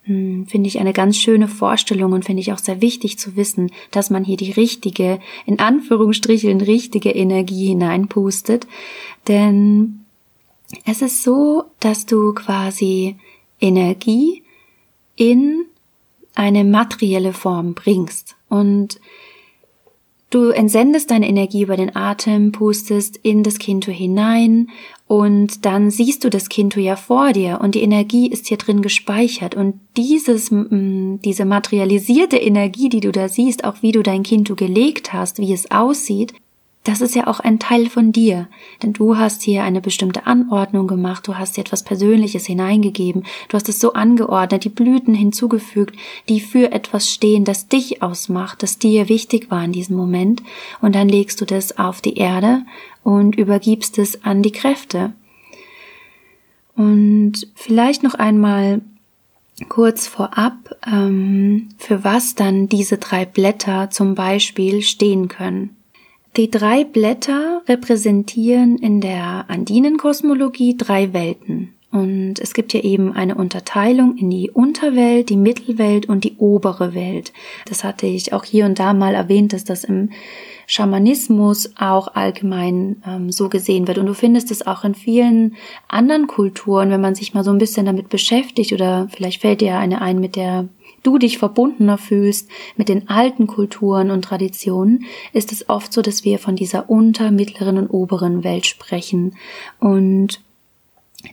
hm, 0.05 0.47
finde 0.47 0.69
ich 0.69 0.81
eine 0.81 0.95
ganz 0.95 1.19
schöne 1.19 1.49
Vorstellung 1.49 2.13
und 2.13 2.25
finde 2.25 2.41
ich 2.41 2.55
auch 2.55 2.59
sehr 2.59 2.81
wichtig 2.81 3.19
zu 3.19 3.37
wissen, 3.37 3.71
dass 3.91 4.09
man 4.09 4.25
hier 4.25 4.39
die 4.39 4.53
richtige, 4.53 5.21
in 5.45 5.59
Anführungsstrichen 5.59 6.63
richtige 6.63 7.11
Energie 7.11 7.67
hineinpustet. 7.67 8.67
Denn 9.29 10.02
es 10.85 11.03
ist 11.03 11.23
so, 11.23 11.65
dass 11.81 12.07
du 12.07 12.33
quasi 12.33 13.17
Energie 13.61 14.43
in 15.17 15.67
eine 16.35 16.65
materielle 16.65 17.33
Form 17.33 17.75
bringst. 17.75 18.37
Und 18.49 19.01
Du 20.33 20.49
entsendest 20.49 21.11
deine 21.11 21.29
Energie 21.29 21.61
über 21.61 21.77
den 21.77 21.95
Atem, 21.95 22.53
pustest 22.53 23.19
in 23.19 23.43
das 23.43 23.59
Kinto 23.59 23.93
hinein 23.93 24.71
und 25.07 25.67
dann 25.67 25.91
siehst 25.91 26.25
du 26.25 26.31
das 26.31 26.49
Kinto 26.49 26.81
ja 26.81 26.97
vor 26.97 27.35
dir 27.35 27.61
und 27.61 27.75
die 27.75 27.83
Energie 27.83 28.31
ist 28.31 28.47
hier 28.47 28.57
drin 28.57 28.81
gespeichert 28.81 29.55
und 29.55 29.79
dieses, 29.99 30.49
diese 30.51 31.45
materialisierte 31.45 32.39
Energie, 32.39 32.89
die 32.89 33.01
du 33.01 33.13
da 33.13 33.29
siehst, 33.29 33.65
auch 33.65 33.83
wie 33.83 33.93
du 33.93 34.03
dein 34.03 34.23
Kinto 34.23 34.55
gelegt 34.55 35.13
hast, 35.13 35.39
wie 35.39 35.53
es 35.53 35.71
aussieht, 35.71 36.33
das 36.85 37.01
ist 37.01 37.15
ja 37.15 37.29
auch 37.29 37.39
ein 37.39 37.61
Teil 37.61 37.89
von 37.89 38.11
dir, 38.11 38.49
denn 38.83 38.93
du 38.93 39.17
hast 39.17 39.43
hier 39.43 39.63
eine 39.63 39.81
bestimmte 39.81 40.27
Anordnung 40.27 40.89
gemacht, 40.89 41.29
du 41.29 41.39
hast 41.39 41.57
dir 41.57 41.61
etwas 41.61 41.85
Persönliches 41.85 42.47
hineingegeben, 42.47 43.25
du 43.49 43.55
hast 43.55 43.69
es 43.69 43.79
so 43.79 43.93
angeordnet, 43.93 44.65
die 44.65 44.69
Blüten 44.69 45.15
hinzugefügt, 45.15 45.95
die 46.29 46.41
für 46.41 46.73
etwas 46.73 47.09
stehen, 47.09 47.45
das 47.45 47.69
dich 47.69 48.03
ausmacht, 48.03 48.65
das 48.65 48.79
dir 48.79 49.09
wichtig 49.09 49.51
war 49.51 49.65
in 49.65 49.73
diesem 49.73 49.97
Moment, 49.97 50.43
und 50.81 50.97
dann 50.97 51.09
legst 51.09 51.41
du 51.41 51.45
das 51.45 51.79
auf 51.79 52.01
die 52.01 52.17
Erde 52.17 52.63
und 53.05 53.37
übergibst 53.37 53.99
es 53.99 54.25
an 54.25 54.43
die 54.43 54.53
Kräfte. 54.53 55.13
Und 56.75 57.47
vielleicht 57.55 58.03
noch 58.03 58.15
einmal 58.15 58.81
kurz 59.69 60.09
vorab, 60.09 60.55
ähm, 60.85 61.69
für 61.79 62.03
was 62.03 62.35
dann 62.35 62.69
diese 62.69 62.99
drei 62.99 63.25
Blätter 63.25 63.91
zum 63.91 64.17
Beispiel 64.17 64.83
stehen 64.83 65.29
können. 65.29 65.77
Die 66.37 66.51
drei 66.51 66.85
Blätter 66.85 67.61
repräsentieren 67.69 68.79
in 68.79 69.03
der 69.03 69.45
Andinenkosmologie 69.49 70.79
drei 70.79 71.13
Welten. 71.13 71.75
Und 71.91 72.39
es 72.41 72.55
gibt 72.55 72.73
ja 72.73 72.81
eben 72.81 73.13
eine 73.13 73.35
Unterteilung 73.35 74.17
in 74.17 74.31
die 74.31 74.51
Unterwelt, 74.51 75.29
die 75.29 75.37
Mittelwelt 75.37 76.09
und 76.09 76.25
die 76.25 76.37
obere 76.39 76.95
Welt. 76.95 77.35
Das 77.67 77.85
hatte 77.85 78.07
ich 78.07 78.33
auch 78.33 78.45
hier 78.45 78.65
und 78.65 78.79
da 78.79 78.95
mal 78.95 79.15
erwähnt, 79.15 79.53
dass 79.53 79.65
das 79.65 79.85
im 79.85 80.09
Schamanismus 80.67 81.75
auch 81.79 82.15
allgemein 82.15 83.03
ähm, 83.07 83.31
so 83.31 83.51
gesehen 83.51 83.87
wird. 83.87 83.99
Und 83.99 84.07
du 84.07 84.15
findest 84.15 84.51
es 84.51 84.67
auch 84.67 84.85
in 84.85 84.95
vielen 84.95 85.55
anderen 85.87 86.29
Kulturen, 86.29 86.89
wenn 86.89 87.03
man 87.03 87.15
sich 87.15 87.35
mal 87.35 87.45
so 87.45 87.51
ein 87.51 87.59
bisschen 87.59 87.85
damit 87.85 88.09
beschäftigt 88.09 88.73
oder 88.73 89.07
vielleicht 89.15 89.43
fällt 89.43 89.61
dir 89.61 89.77
eine 89.77 90.01
ein, 90.01 90.19
mit 90.19 90.35
der 90.35 90.69
du 91.03 91.19
dich 91.19 91.39
verbundener 91.39 91.99
fühlst 91.99 92.49
mit 92.77 92.89
den 92.89 93.09
alten 93.09 93.47
Kulturen 93.47 94.11
und 94.11 94.23
Traditionen, 94.25 95.05
ist 95.33 95.53
es 95.53 95.69
oft 95.69 95.93
so, 95.93 96.03
dass 96.03 96.25
wir 96.25 96.39
von 96.39 96.57
dieser 96.57 96.89
unter-, 96.91 97.31
mittleren 97.31 97.79
und 97.79 97.89
oberen 97.89 98.45
Welt 98.45 98.67
sprechen. 98.67 99.37
Und 99.79 100.41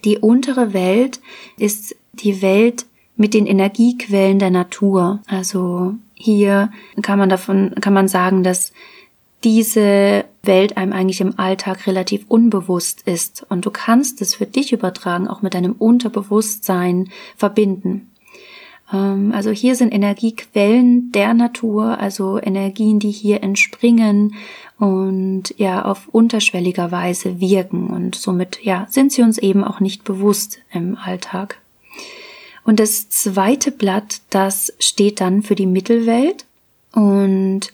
die 0.06 0.18
untere 0.18 0.74
Welt 0.74 1.20
ist 1.58 1.96
die 2.14 2.42
Welt 2.42 2.86
mit 3.16 3.34
den 3.34 3.46
Energiequellen 3.46 4.40
der 4.40 4.52
Natur. 4.52 5.20
Also 5.28 5.96
hier 6.14 6.72
kann 7.02 7.20
man 7.20 7.30
davon, 7.30 7.76
kann 7.82 7.94
man 7.94 8.08
sagen, 8.08 8.44
dass 8.44 8.72
diese 9.44 10.26
Welt 10.44 10.78
einem 10.78 10.94
eigentlich 10.94 11.22
im 11.22 11.40
Alltag 11.40 11.88
relativ 11.88 12.26
unbewusst 12.28 13.02
ist 13.06 13.46
und 13.50 13.66
du 13.66 13.72
kannst 13.72 14.22
es 14.22 14.36
für 14.36 14.46
dich 14.46 14.74
übertragen, 14.74 15.28
auch 15.28 15.42
mit 15.42 15.54
deinem 15.54 15.74
Unterbewusstsein 15.74 17.10
verbinden. 17.38 18.09
Ähm, 18.94 19.32
also 19.34 19.52
hier 19.52 19.76
sind 19.76 19.94
Energiequellen 19.94 21.12
der 21.12 21.34
Natur, 21.34 22.00
also 22.00 22.40
Energien, 22.42 23.00
die 23.00 23.12
hier 23.12 23.44
entspringen 23.44 24.36
und 24.78 25.54
ja 25.58 25.84
auf 25.86 26.08
unterschwelliger 26.12 26.92
Weise 26.92 27.40
wirken. 27.40 27.88
Und 27.88 28.16
somit 28.16 28.64
ja 28.64 28.88
sind 28.90 29.12
sie 29.12 29.22
uns 29.22 29.38
eben 29.38 29.64
auch 29.64 29.80
nicht 29.80 30.04
bewusst 30.04 30.60
im 30.72 30.98
Alltag. 30.98 31.60
Und 32.64 32.80
das 32.80 33.10
zweite 33.10 33.72
Blatt, 33.72 34.22
das 34.30 34.74
steht 34.80 35.22
dann 35.22 35.42
für 35.42 35.56
die 35.56 35.66
Mittelwelt. 35.66 36.46
Und 36.94 37.72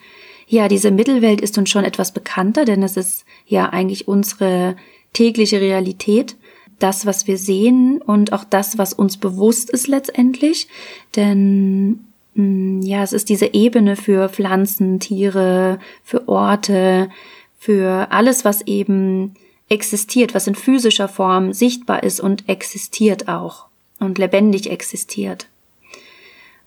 ja, 0.47 0.67
diese 0.67 0.91
Mittelwelt 0.91 1.41
ist 1.41 1.57
uns 1.57 1.69
schon 1.69 1.83
etwas 1.83 2.13
bekannter, 2.13 2.65
denn 2.65 2.83
es 2.83 2.97
ist 2.97 3.25
ja 3.47 3.69
eigentlich 3.69 4.07
unsere 4.07 4.75
tägliche 5.13 5.59
Realität 5.59 6.35
das, 6.79 7.05
was 7.05 7.27
wir 7.27 7.37
sehen 7.37 8.01
und 8.01 8.33
auch 8.33 8.43
das, 8.43 8.77
was 8.77 8.93
uns 8.93 9.17
bewusst 9.17 9.69
ist 9.69 9.87
letztendlich. 9.87 10.67
Denn 11.15 12.05
mm, 12.35 12.81
ja, 12.81 13.03
es 13.03 13.13
ist 13.13 13.29
diese 13.29 13.53
Ebene 13.53 13.95
für 13.95 14.29
Pflanzen, 14.29 14.99
Tiere, 14.99 15.79
für 16.03 16.27
Orte, 16.27 17.09
für 17.57 18.07
alles, 18.11 18.45
was 18.45 18.61
eben 18.61 19.35
existiert, 19.69 20.35
was 20.35 20.47
in 20.47 20.55
physischer 20.55 21.07
Form 21.07 21.53
sichtbar 21.53 22.03
ist 22.03 22.19
und 22.19 22.47
existiert 22.47 23.27
auch 23.27 23.65
und 23.99 24.17
lebendig 24.17 24.69
existiert. 24.69 25.47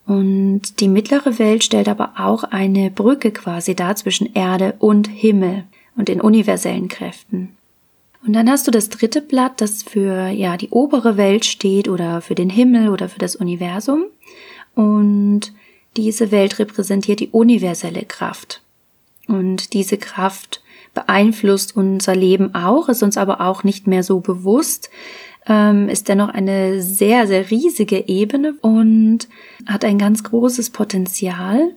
Und 0.07 0.81
die 0.81 0.88
mittlere 0.88 1.38
Welt 1.38 1.62
stellt 1.62 1.87
aber 1.87 2.15
auch 2.17 2.43
eine 2.43 2.91
Brücke 2.91 3.31
quasi 3.31 3.77
dar 3.77 3.95
zwischen 3.95 4.33
Erde 4.33 4.75
und 4.79 5.07
Himmel 5.07 5.65
und 5.97 6.09
den 6.09 6.23
universellen 6.23 6.88
Kräften. 6.88 7.58
Und 8.25 8.33
dann 8.33 8.51
hast 8.51 8.67
du 8.67 8.71
das 8.71 8.89
dritte 8.89 9.23
Blatt, 9.23 9.61
das 9.61 9.83
für 9.83 10.29
ja 10.29 10.57
die 10.57 10.71
obere 10.71 11.17
Welt 11.17 11.45
steht 11.45 11.89
oder 11.89 12.21
für 12.21 12.35
den 12.35 12.51
Himmel 12.51 12.89
oder 12.89 13.09
für 13.09 13.19
das 13.19 13.37
Universum. 13.37 14.05
Und 14.75 15.53
diese 15.97 16.31
Welt 16.31 16.59
repräsentiert 16.59 17.21
die 17.21 17.29
universelle 17.29 18.05
Kraft. 18.05 18.63
Und 19.27 19.73
diese 19.73 19.99
Kraft 19.99 20.63
beeinflusst 20.95 21.77
unser 21.77 22.17
Leben 22.17 22.55
auch, 22.55 22.89
ist 22.89 23.03
uns 23.03 23.17
aber 23.17 23.41
auch 23.41 23.63
nicht 23.63 23.87
mehr 23.87 24.03
so 24.03 24.21
bewusst, 24.21 24.91
ähm, 25.47 25.89
ist 25.89 26.09
dennoch 26.09 26.29
eine 26.29 26.83
sehr, 26.83 27.27
sehr 27.27 27.51
riesige 27.51 28.09
Ebene 28.09 28.55
und 28.61 29.29
hat 29.67 29.85
ein 29.85 29.99
ganz 29.99 30.25
großes 30.25 30.71
Potenzial, 30.71 31.73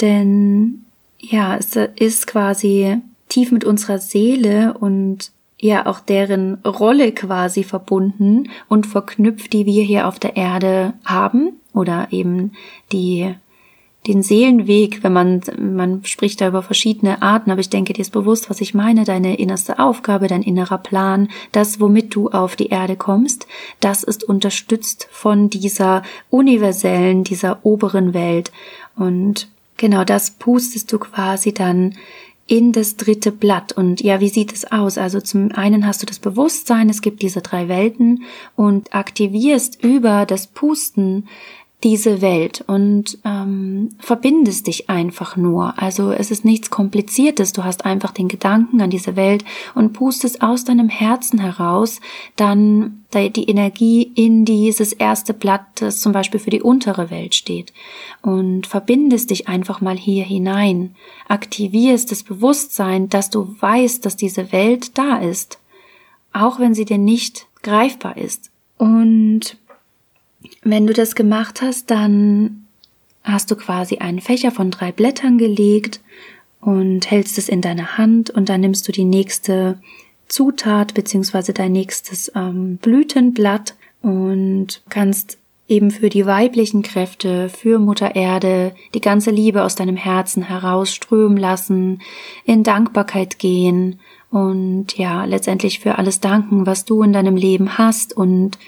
denn 0.00 0.84
ja, 1.18 1.56
es 1.56 1.76
ist 1.96 2.26
quasi 2.26 2.98
tief 3.28 3.50
mit 3.50 3.64
unserer 3.64 3.98
Seele 3.98 4.74
und 4.78 5.30
ja 5.64 5.86
auch 5.86 6.00
deren 6.00 6.56
Rolle 6.64 7.12
quasi 7.12 7.64
verbunden 7.64 8.50
und 8.68 8.86
verknüpft, 8.86 9.52
die 9.52 9.64
wir 9.64 9.82
hier 9.82 10.06
auf 10.06 10.18
der 10.18 10.36
Erde 10.36 10.92
haben 11.04 11.54
oder 11.72 12.08
eben 12.10 12.52
die 12.92 13.34
den 14.06 14.22
Seelenweg, 14.22 15.02
wenn 15.02 15.14
man 15.14 15.40
man 15.58 16.04
spricht 16.04 16.42
da 16.42 16.48
über 16.48 16.62
verschiedene 16.62 17.22
Arten, 17.22 17.50
aber 17.50 17.60
ich 17.60 17.70
denke, 17.70 17.94
dir 17.94 18.02
ist 18.02 18.12
bewusst, 18.12 18.50
was 18.50 18.60
ich 18.60 18.74
meine, 18.74 19.04
deine 19.04 19.38
innerste 19.38 19.78
Aufgabe, 19.78 20.26
dein 20.26 20.42
innerer 20.42 20.76
Plan, 20.76 21.28
das 21.52 21.80
womit 21.80 22.14
du 22.14 22.28
auf 22.28 22.54
die 22.54 22.68
Erde 22.68 22.96
kommst, 22.96 23.46
das 23.80 24.02
ist 24.02 24.22
unterstützt 24.22 25.08
von 25.10 25.48
dieser 25.48 26.02
universellen, 26.28 27.24
dieser 27.24 27.64
oberen 27.64 28.12
Welt. 28.12 28.52
Und 28.96 29.48
genau 29.78 30.04
das 30.04 30.32
pustest 30.32 30.92
du 30.92 30.98
quasi 30.98 31.54
dann 31.54 31.94
in 32.46 32.72
das 32.72 32.96
dritte 32.96 33.32
Blatt. 33.32 33.72
Und 33.72 34.02
ja, 34.02 34.20
wie 34.20 34.28
sieht 34.28 34.52
es 34.52 34.70
aus? 34.70 34.98
Also 34.98 35.20
zum 35.20 35.52
einen 35.52 35.86
hast 35.86 36.02
du 36.02 36.06
das 36.06 36.18
Bewusstsein, 36.18 36.90
es 36.90 37.00
gibt 37.00 37.22
diese 37.22 37.40
drei 37.40 37.68
Welten 37.68 38.24
und 38.54 38.94
aktivierst 38.94 39.82
über 39.82 40.26
das 40.26 40.46
Pusten 40.46 41.28
diese 41.84 42.22
Welt 42.22 42.64
und 42.66 43.18
ähm, 43.26 43.90
verbindest 43.98 44.66
dich 44.66 44.88
einfach 44.88 45.36
nur. 45.36 45.74
Also 45.80 46.12
es 46.12 46.30
ist 46.30 46.44
nichts 46.44 46.70
Kompliziertes. 46.70 47.52
Du 47.52 47.62
hast 47.62 47.84
einfach 47.84 48.10
den 48.10 48.28
Gedanken 48.28 48.80
an 48.80 48.88
diese 48.88 49.16
Welt 49.16 49.44
und 49.74 49.92
pustest 49.92 50.40
aus 50.42 50.64
deinem 50.64 50.88
Herzen 50.88 51.38
heraus 51.38 52.00
dann 52.36 53.04
die 53.12 53.48
Energie 53.48 54.10
in 54.16 54.44
dieses 54.44 54.92
erste 54.92 55.34
Blatt, 55.34 55.66
das 55.76 56.00
zum 56.00 56.12
Beispiel 56.12 56.40
für 56.40 56.50
die 56.50 56.62
untere 56.62 57.10
Welt 57.10 57.36
steht. 57.36 57.72
Und 58.22 58.66
verbindest 58.66 59.30
dich 59.30 59.46
einfach 59.46 59.80
mal 59.80 59.96
hier 59.96 60.24
hinein. 60.24 60.96
Aktivierst 61.28 62.10
das 62.10 62.24
Bewusstsein, 62.24 63.08
dass 63.08 63.30
du 63.30 63.54
weißt, 63.60 64.04
dass 64.04 64.16
diese 64.16 64.50
Welt 64.50 64.98
da 64.98 65.18
ist. 65.18 65.60
Auch 66.32 66.58
wenn 66.58 66.74
sie 66.74 66.86
dir 66.86 66.98
nicht 66.98 67.46
greifbar 67.62 68.16
ist. 68.16 68.50
Und 68.78 69.58
wenn 70.62 70.86
du 70.86 70.92
das 70.92 71.14
gemacht 71.14 71.62
hast, 71.62 71.90
dann 71.90 72.66
hast 73.22 73.50
du 73.50 73.56
quasi 73.56 73.98
einen 73.98 74.20
Fächer 74.20 74.50
von 74.50 74.70
drei 74.70 74.92
Blättern 74.92 75.38
gelegt 75.38 76.00
und 76.60 77.10
hältst 77.10 77.38
es 77.38 77.48
in 77.48 77.60
deine 77.60 77.98
Hand 77.98 78.30
und 78.30 78.48
dann 78.48 78.60
nimmst 78.60 78.86
du 78.86 78.92
die 78.92 79.04
nächste 79.04 79.78
Zutat 80.28 80.94
beziehungsweise 80.94 81.52
dein 81.52 81.72
nächstes 81.72 82.32
ähm, 82.34 82.76
Blütenblatt 82.78 83.74
und 84.02 84.82
kannst 84.88 85.38
eben 85.66 85.90
für 85.90 86.10
die 86.10 86.26
weiblichen 86.26 86.82
Kräfte, 86.82 87.48
für 87.48 87.78
Mutter 87.78 88.14
Erde, 88.14 88.74
die 88.94 89.00
ganze 89.00 89.30
Liebe 89.30 89.62
aus 89.62 89.74
deinem 89.74 89.96
Herzen 89.96 90.42
herausströmen 90.42 91.38
lassen, 91.38 92.02
in 92.44 92.62
Dankbarkeit 92.62 93.38
gehen 93.38 94.00
und 94.30 94.98
ja, 94.98 95.24
letztendlich 95.24 95.80
für 95.80 95.96
alles 95.96 96.20
danken, 96.20 96.66
was 96.66 96.84
du 96.84 97.02
in 97.02 97.12
deinem 97.12 97.36
Leben 97.36 97.78
hast 97.78 98.14
und 98.14 98.58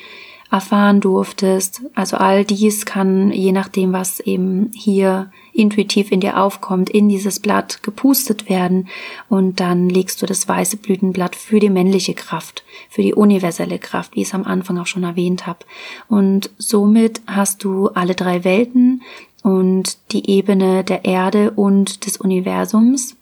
erfahren 0.51 1.01
durftest. 1.01 1.83
Also 1.95 2.17
all 2.17 2.45
dies 2.45 2.87
kann, 2.87 3.33
je 3.33 3.53
nachdem, 3.53 3.93
was 3.93 4.21
eben 4.21 4.71
hier 4.75 5.31
intuitiv 5.53 6.13
in 6.13 6.21
dir 6.21 6.41
aufkommt, 6.41 6.91
in 6.91 7.09
dieses 7.09 7.41
Blatt 7.41 7.83
gepustet 7.83 8.49
werden 8.49 8.89
und 9.29 9.59
dann 9.61 9.89
legst 9.89 10.21
du 10.21 10.27
das 10.27 10.47
weiße 10.47 10.77
Blütenblatt 10.77 11.35
für 11.35 11.59
die 11.59 11.71
männliche 11.71 12.15
Kraft, 12.15 12.65
für 12.91 13.03
die 13.03 13.15
universelle 13.15 13.79
Kraft, 13.79 14.15
wie 14.15 14.23
ich 14.23 14.29
es 14.29 14.35
am 14.35 14.45
Anfang 14.45 14.79
auch 14.79 14.87
schon 14.87 15.05
erwähnt 15.05 15.47
habe. 15.47 15.61
Und 16.09 16.51
somit 16.59 17.23
hast 17.27 17.65
du 17.65 17.89
alle 17.89 18.15
drei 18.15 18.45
Welten 18.45 19.03
und 19.43 19.99
die 20.13 20.29
Ebene 20.31 20.85
der 20.85 21.05
Erde 21.05 21.53
und 21.53 22.07
des 22.07 22.19
Universums 22.19 23.17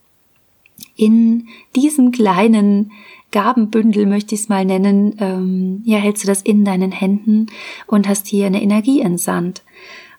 in 0.96 1.48
diesem 1.74 2.12
kleinen 2.12 2.92
Gabenbündel 3.34 4.06
möchte 4.06 4.36
ich 4.36 4.42
es 4.42 4.48
mal 4.48 4.64
nennen, 4.64 5.16
ähm, 5.18 5.82
ja, 5.84 5.98
hältst 5.98 6.22
du 6.22 6.28
das 6.28 6.40
in 6.40 6.64
deinen 6.64 6.92
Händen 6.92 7.48
und 7.88 8.06
hast 8.06 8.28
hier 8.28 8.46
eine 8.46 8.62
Energie 8.62 9.00
entsandt. 9.00 9.64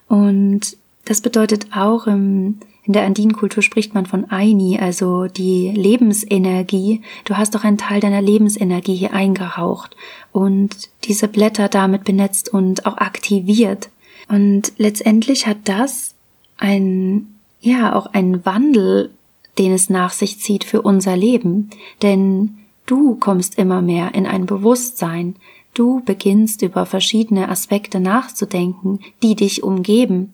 Und 0.09 0.75
das 1.05 1.21
bedeutet 1.21 1.67
auch, 1.73 2.07
im, 2.07 2.59
in 2.83 2.91
der 2.91 3.05
Andinenkultur 3.05 3.63
spricht 3.63 3.93
man 3.93 4.05
von 4.05 4.29
Aini, 4.29 4.79
also 4.79 5.27
die 5.27 5.71
Lebensenergie. 5.71 7.03
Du 7.23 7.37
hast 7.37 7.55
doch 7.55 7.63
einen 7.63 7.77
Teil 7.77 8.01
deiner 8.01 8.21
Lebensenergie 8.21 8.95
hier 8.95 9.13
eingehaucht 9.13 9.95
und 10.33 10.89
diese 11.05 11.29
Blätter 11.29 11.69
damit 11.69 12.03
benetzt 12.03 12.49
und 12.53 12.85
auch 12.85 12.97
aktiviert. 12.97 13.87
Und 14.27 14.73
letztendlich 14.75 15.47
hat 15.47 15.59
das 15.63 16.15
ein, 16.57 17.33
ja, 17.61 17.95
auch 17.95 18.07
einen 18.07 18.45
Wandel, 18.45 19.11
den 19.57 19.71
es 19.71 19.89
nach 19.89 20.11
sich 20.11 20.41
zieht 20.41 20.65
für 20.65 20.81
unser 20.81 21.15
Leben. 21.15 21.69
Denn 22.01 22.57
Du 22.85 23.15
kommst 23.15 23.57
immer 23.57 23.81
mehr 23.81 24.13
in 24.13 24.27
ein 24.27 24.45
Bewusstsein, 24.45 25.35
du 25.73 26.01
beginnst 26.05 26.61
über 26.61 26.85
verschiedene 26.85 27.49
Aspekte 27.49 27.99
nachzudenken, 27.99 28.99
die 29.23 29.35
dich 29.35 29.63
umgeben, 29.63 30.33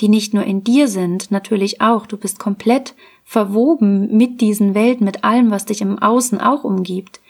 die 0.00 0.08
nicht 0.08 0.32
nur 0.32 0.44
in 0.44 0.62
dir 0.62 0.86
sind, 0.86 1.30
natürlich 1.32 1.80
auch, 1.80 2.06
du 2.06 2.16
bist 2.16 2.38
komplett 2.38 2.94
verwoben 3.24 4.16
mit 4.16 4.40
diesen 4.40 4.74
Welten, 4.74 5.04
mit 5.04 5.24
allem, 5.24 5.50
was 5.50 5.64
dich 5.64 5.80
im 5.80 5.98
Außen 5.98 6.40
auch 6.40 6.62
umgibt 6.62 7.20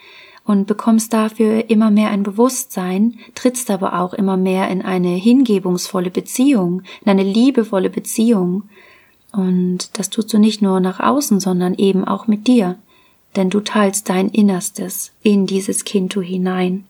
und 0.45 0.67
bekommst 0.67 1.13
dafür 1.13 1.69
immer 1.71 1.91
mehr 1.91 2.11
ein 2.11 2.23
Bewusstsein, 2.23 3.19
trittst 3.35 3.71
aber 3.71 4.01
auch 4.01 4.15
immer 4.15 4.37
mehr 4.37 4.69
in 4.69 4.83
eine 4.83 5.15
hingebungsvolle 5.15 6.11
Beziehung, 6.11 6.83
in 7.05 7.11
eine 7.11 7.23
liebevolle 7.23 7.91
Beziehung. 7.91 8.65
Und 9.33 9.99
das 9.99 10.09
tust 10.09 10.33
du 10.33 10.39
nicht 10.39 10.63
nur 10.63 10.81
nach 10.81 11.01
außen, 11.01 11.41
sondern 11.41 11.75
eben 11.75 12.05
auch 12.05 12.27
mit 12.27 12.47
dir 12.47 12.79
denn 13.39 13.51
du 13.51 13.61
teilst 13.61 14.09
dein 14.09 14.29
Innerstes 14.29 15.13
in 15.23 15.47
dieses 15.47 15.85
Kinto 15.85 16.21
hinein. 16.21 16.85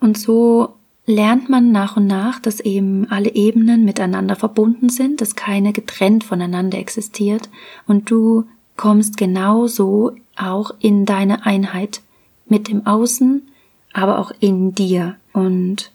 Und 0.00 0.18
so 0.18 0.70
lernt 1.06 1.48
man 1.48 1.70
nach 1.70 1.96
und 1.96 2.08
nach, 2.08 2.40
dass 2.40 2.58
eben 2.58 3.06
alle 3.10 3.32
Ebenen 3.36 3.84
miteinander 3.84 4.34
verbunden 4.34 4.88
sind, 4.88 5.20
dass 5.20 5.36
keine 5.36 5.72
getrennt 5.72 6.24
voneinander 6.24 6.78
existiert. 6.78 7.48
Und 7.86 8.10
du 8.10 8.44
kommst 8.76 9.16
genauso 9.16 10.10
auch 10.36 10.72
in 10.80 11.06
deine 11.06 11.46
Einheit 11.46 12.00
mit 12.46 12.66
dem 12.66 12.84
Außen, 12.84 13.42
aber 13.92 14.18
auch 14.18 14.32
in 14.40 14.74
dir. 14.74 15.14
Und 15.32 15.92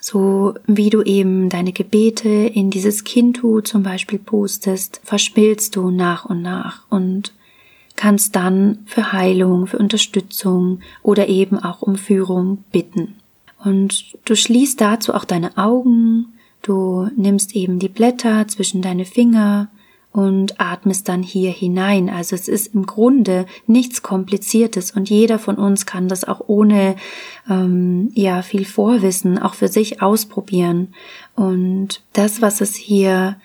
so 0.00 0.54
wie 0.66 0.90
du 0.90 1.02
eben 1.02 1.50
deine 1.50 1.72
Gebete 1.72 2.28
in 2.28 2.70
dieses 2.70 3.04
Kintu 3.04 3.60
zum 3.60 3.84
Beispiel 3.84 4.18
postest, 4.18 5.00
verschmilzt 5.04 5.76
du 5.76 5.92
nach 5.92 6.24
und 6.24 6.42
nach. 6.42 6.82
Und 6.90 7.32
kannst 7.96 8.36
dann 8.36 8.80
für 8.86 9.12
Heilung, 9.12 9.66
für 9.66 9.78
Unterstützung 9.78 10.80
oder 11.02 11.28
eben 11.28 11.58
auch 11.58 11.82
um 11.82 11.96
Führung 11.96 12.64
bitten. 12.72 13.16
Und 13.64 14.16
du 14.24 14.36
schließt 14.36 14.80
dazu 14.80 15.14
auch 15.14 15.24
deine 15.24 15.56
Augen, 15.56 16.34
Du 16.64 17.10
nimmst 17.14 17.54
eben 17.54 17.78
die 17.78 17.90
Blätter 17.90 18.48
zwischen 18.48 18.80
deine 18.80 19.04
Finger 19.04 19.68
und 20.12 20.58
atmest 20.62 21.08
dann 21.08 21.22
hier 21.22 21.50
hinein. 21.50 22.08
Also 22.08 22.34
es 22.34 22.48
ist 22.48 22.74
im 22.74 22.86
Grunde 22.86 23.44
nichts 23.66 24.02
Kompliziertes 24.02 24.90
und 24.92 25.10
jeder 25.10 25.38
von 25.38 25.56
uns 25.56 25.84
kann 25.84 26.08
das 26.08 26.24
auch 26.24 26.40
ohne 26.46 26.96
ähm, 27.50 28.10
ja 28.14 28.40
viel 28.40 28.64
Vorwissen 28.64 29.38
auch 29.38 29.52
für 29.52 29.68
sich 29.68 30.00
ausprobieren. 30.00 30.94
Und 31.34 32.02
das, 32.14 32.40
was 32.40 32.62
es 32.62 32.76
hier 32.76 33.36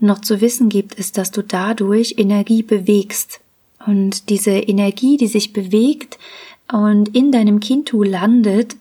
noch 0.00 0.22
zu 0.22 0.40
wissen 0.40 0.70
gibt, 0.70 0.94
ist, 0.94 1.18
dass 1.18 1.30
du 1.30 1.42
dadurch 1.42 2.14
Energie 2.16 2.62
bewegst. 2.62 3.40
Und 3.86 4.28
diese 4.28 4.52
Energie, 4.52 5.16
die 5.16 5.26
sich 5.26 5.52
bewegt 5.52 6.18
und 6.72 7.14
in 7.14 7.32
deinem 7.32 7.60
Kintu 7.60 8.02
landet, 8.02 8.76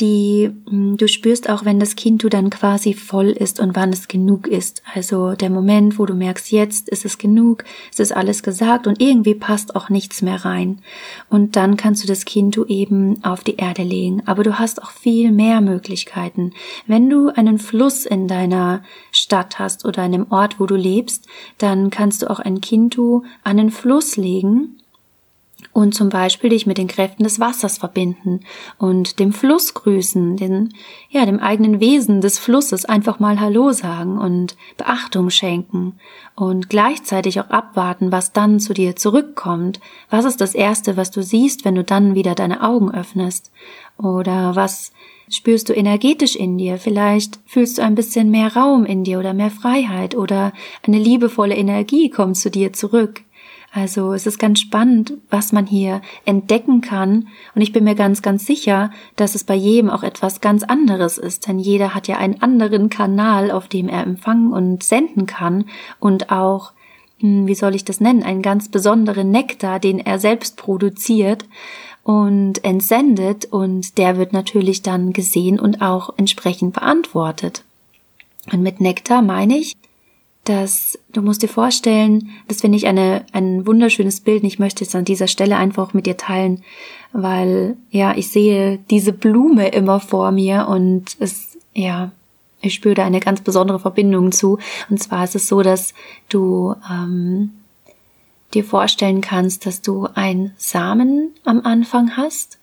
die 0.00 0.50
hm, 0.68 0.96
du 0.96 1.06
spürst 1.06 1.48
auch, 1.48 1.64
wenn 1.64 1.78
das 1.78 1.96
Kind 1.96 2.22
du 2.22 2.28
dann 2.28 2.50
quasi 2.50 2.94
voll 2.94 3.28
ist 3.28 3.60
und 3.60 3.76
wann 3.76 3.92
es 3.92 4.08
genug 4.08 4.46
ist. 4.46 4.82
Also 4.94 5.32
der 5.34 5.50
Moment, 5.50 5.98
wo 5.98 6.06
du 6.06 6.14
merkst, 6.14 6.50
jetzt 6.50 6.88
ist 6.88 7.04
es 7.04 7.18
genug, 7.18 7.64
es 7.92 8.00
ist 8.00 8.12
alles 8.14 8.42
gesagt 8.42 8.86
und 8.86 9.00
irgendwie 9.00 9.34
passt 9.34 9.76
auch 9.76 9.90
nichts 9.90 10.22
mehr 10.22 10.44
rein. 10.44 10.78
Und 11.28 11.56
dann 11.56 11.76
kannst 11.76 12.02
du 12.02 12.08
das 12.08 12.24
Kind 12.24 12.56
du 12.56 12.64
eben 12.64 13.22
auf 13.22 13.44
die 13.44 13.56
Erde 13.56 13.82
legen. 13.82 14.22
Aber 14.26 14.42
du 14.42 14.58
hast 14.58 14.82
auch 14.82 14.90
viel 14.90 15.30
mehr 15.30 15.60
Möglichkeiten. 15.60 16.52
Wenn 16.86 17.08
du 17.08 17.28
einen 17.28 17.58
Fluss 17.58 18.06
in 18.06 18.28
deiner 18.28 18.82
Stadt 19.10 19.58
hast 19.58 19.84
oder 19.84 20.02
einem 20.02 20.26
Ort, 20.30 20.58
wo 20.58 20.66
du 20.66 20.74
lebst, 20.74 21.26
dann 21.58 21.90
kannst 21.90 22.22
du 22.22 22.30
auch 22.30 22.40
ein 22.40 22.60
Kind 22.60 22.96
du 22.96 23.24
an 23.44 23.58
den 23.58 23.70
Fluss 23.70 24.16
legen 24.16 24.76
und 25.72 25.94
zum 25.94 26.10
Beispiel 26.10 26.50
dich 26.50 26.66
mit 26.66 26.76
den 26.76 26.86
Kräften 26.86 27.24
des 27.24 27.40
Wassers 27.40 27.78
verbinden 27.78 28.40
und 28.78 29.18
dem 29.18 29.32
Fluss 29.32 29.72
grüßen, 29.72 30.36
den, 30.36 30.74
ja, 31.08 31.24
dem 31.24 31.40
eigenen 31.40 31.80
Wesen 31.80 32.20
des 32.20 32.38
Flusses 32.38 32.84
einfach 32.84 33.18
mal 33.18 33.40
Hallo 33.40 33.72
sagen 33.72 34.18
und 34.18 34.56
Beachtung 34.76 35.30
schenken 35.30 35.94
und 36.36 36.68
gleichzeitig 36.68 37.40
auch 37.40 37.48
abwarten, 37.50 38.12
was 38.12 38.32
dann 38.32 38.60
zu 38.60 38.74
dir 38.74 38.96
zurückkommt. 38.96 39.80
Was 40.10 40.26
ist 40.26 40.40
das 40.40 40.54
erste, 40.54 40.96
was 40.96 41.10
du 41.10 41.22
siehst, 41.22 41.64
wenn 41.64 41.74
du 41.74 41.84
dann 41.84 42.14
wieder 42.14 42.34
deine 42.34 42.62
Augen 42.62 42.92
öffnest? 42.92 43.50
Oder 43.96 44.54
was 44.54 44.92
spürst 45.30 45.70
du 45.70 45.72
energetisch 45.72 46.36
in 46.36 46.58
dir? 46.58 46.76
Vielleicht 46.76 47.40
fühlst 47.46 47.78
du 47.78 47.82
ein 47.82 47.94
bisschen 47.94 48.30
mehr 48.30 48.54
Raum 48.54 48.84
in 48.84 49.04
dir 49.04 49.18
oder 49.18 49.32
mehr 49.32 49.50
Freiheit 49.50 50.14
oder 50.14 50.52
eine 50.82 50.98
liebevolle 50.98 51.56
Energie 51.56 52.10
kommt 52.10 52.36
zu 52.36 52.50
dir 52.50 52.74
zurück. 52.74 53.22
Also 53.74 54.12
es 54.12 54.26
ist 54.26 54.38
ganz 54.38 54.60
spannend, 54.60 55.14
was 55.30 55.52
man 55.52 55.66
hier 55.66 56.02
entdecken 56.26 56.82
kann. 56.82 57.28
Und 57.54 57.62
ich 57.62 57.72
bin 57.72 57.84
mir 57.84 57.94
ganz, 57.94 58.20
ganz 58.20 58.44
sicher, 58.44 58.90
dass 59.16 59.34
es 59.34 59.44
bei 59.44 59.54
jedem 59.54 59.88
auch 59.88 60.02
etwas 60.02 60.42
ganz 60.42 60.62
anderes 60.62 61.16
ist. 61.16 61.48
Denn 61.48 61.58
jeder 61.58 61.94
hat 61.94 62.06
ja 62.06 62.18
einen 62.18 62.42
anderen 62.42 62.90
Kanal, 62.90 63.50
auf 63.50 63.68
dem 63.68 63.88
er 63.88 64.02
empfangen 64.02 64.52
und 64.52 64.82
senden 64.82 65.24
kann. 65.24 65.64
Und 66.00 66.30
auch, 66.30 66.72
hm, 67.20 67.46
wie 67.46 67.54
soll 67.54 67.74
ich 67.74 67.86
das 67.86 67.98
nennen, 67.98 68.22
einen 68.22 68.42
ganz 68.42 68.68
besonderen 68.68 69.30
Nektar, 69.30 69.80
den 69.80 69.98
er 70.00 70.18
selbst 70.18 70.58
produziert 70.58 71.46
und 72.02 72.62
entsendet. 72.64 73.46
Und 73.46 73.96
der 73.96 74.18
wird 74.18 74.34
natürlich 74.34 74.82
dann 74.82 75.14
gesehen 75.14 75.58
und 75.58 75.80
auch 75.80 76.12
entsprechend 76.18 76.74
beantwortet. 76.74 77.64
Und 78.52 78.60
mit 78.60 78.82
Nektar 78.82 79.22
meine 79.22 79.56
ich, 79.56 79.74
dass 80.44 80.98
du 81.12 81.22
musst 81.22 81.42
dir 81.42 81.48
vorstellen, 81.48 82.30
das 82.48 82.60
finde 82.62 82.76
ich 82.76 82.86
eine, 82.86 83.24
ein 83.32 83.66
wunderschönes 83.66 84.20
Bild 84.20 84.42
ich 84.42 84.58
möchte 84.58 84.84
es 84.84 84.94
an 84.94 85.04
dieser 85.04 85.28
Stelle 85.28 85.56
einfach 85.56 85.94
mit 85.94 86.06
dir 86.06 86.16
teilen, 86.16 86.64
weil 87.12 87.76
ja, 87.90 88.16
ich 88.16 88.30
sehe 88.30 88.78
diese 88.90 89.12
Blume 89.12 89.68
immer 89.68 90.00
vor 90.00 90.32
mir 90.32 90.66
und 90.68 91.16
es, 91.20 91.58
ja, 91.74 92.10
ich 92.60 92.74
spüre 92.74 92.94
da 92.94 93.04
eine 93.04 93.20
ganz 93.20 93.40
besondere 93.40 93.80
Verbindung 93.80 94.32
zu. 94.32 94.58
Und 94.88 95.02
zwar 95.02 95.24
ist 95.24 95.34
es 95.34 95.48
so, 95.48 95.62
dass 95.62 95.94
du 96.28 96.74
ähm, 96.90 97.50
dir 98.54 98.64
vorstellen 98.64 99.20
kannst, 99.20 99.66
dass 99.66 99.82
du 99.82 100.08
ein 100.14 100.52
Samen 100.56 101.32
am 101.44 101.60
Anfang 101.64 102.16
hast 102.16 102.58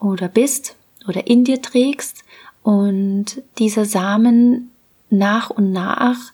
oder 0.00 0.28
bist 0.28 0.76
oder 1.08 1.26
in 1.26 1.44
dir 1.44 1.62
trägst 1.62 2.24
und 2.62 3.42
dieser 3.58 3.84
Samen 3.84 4.70
nach 5.10 5.50
und 5.50 5.72
nach 5.72 6.32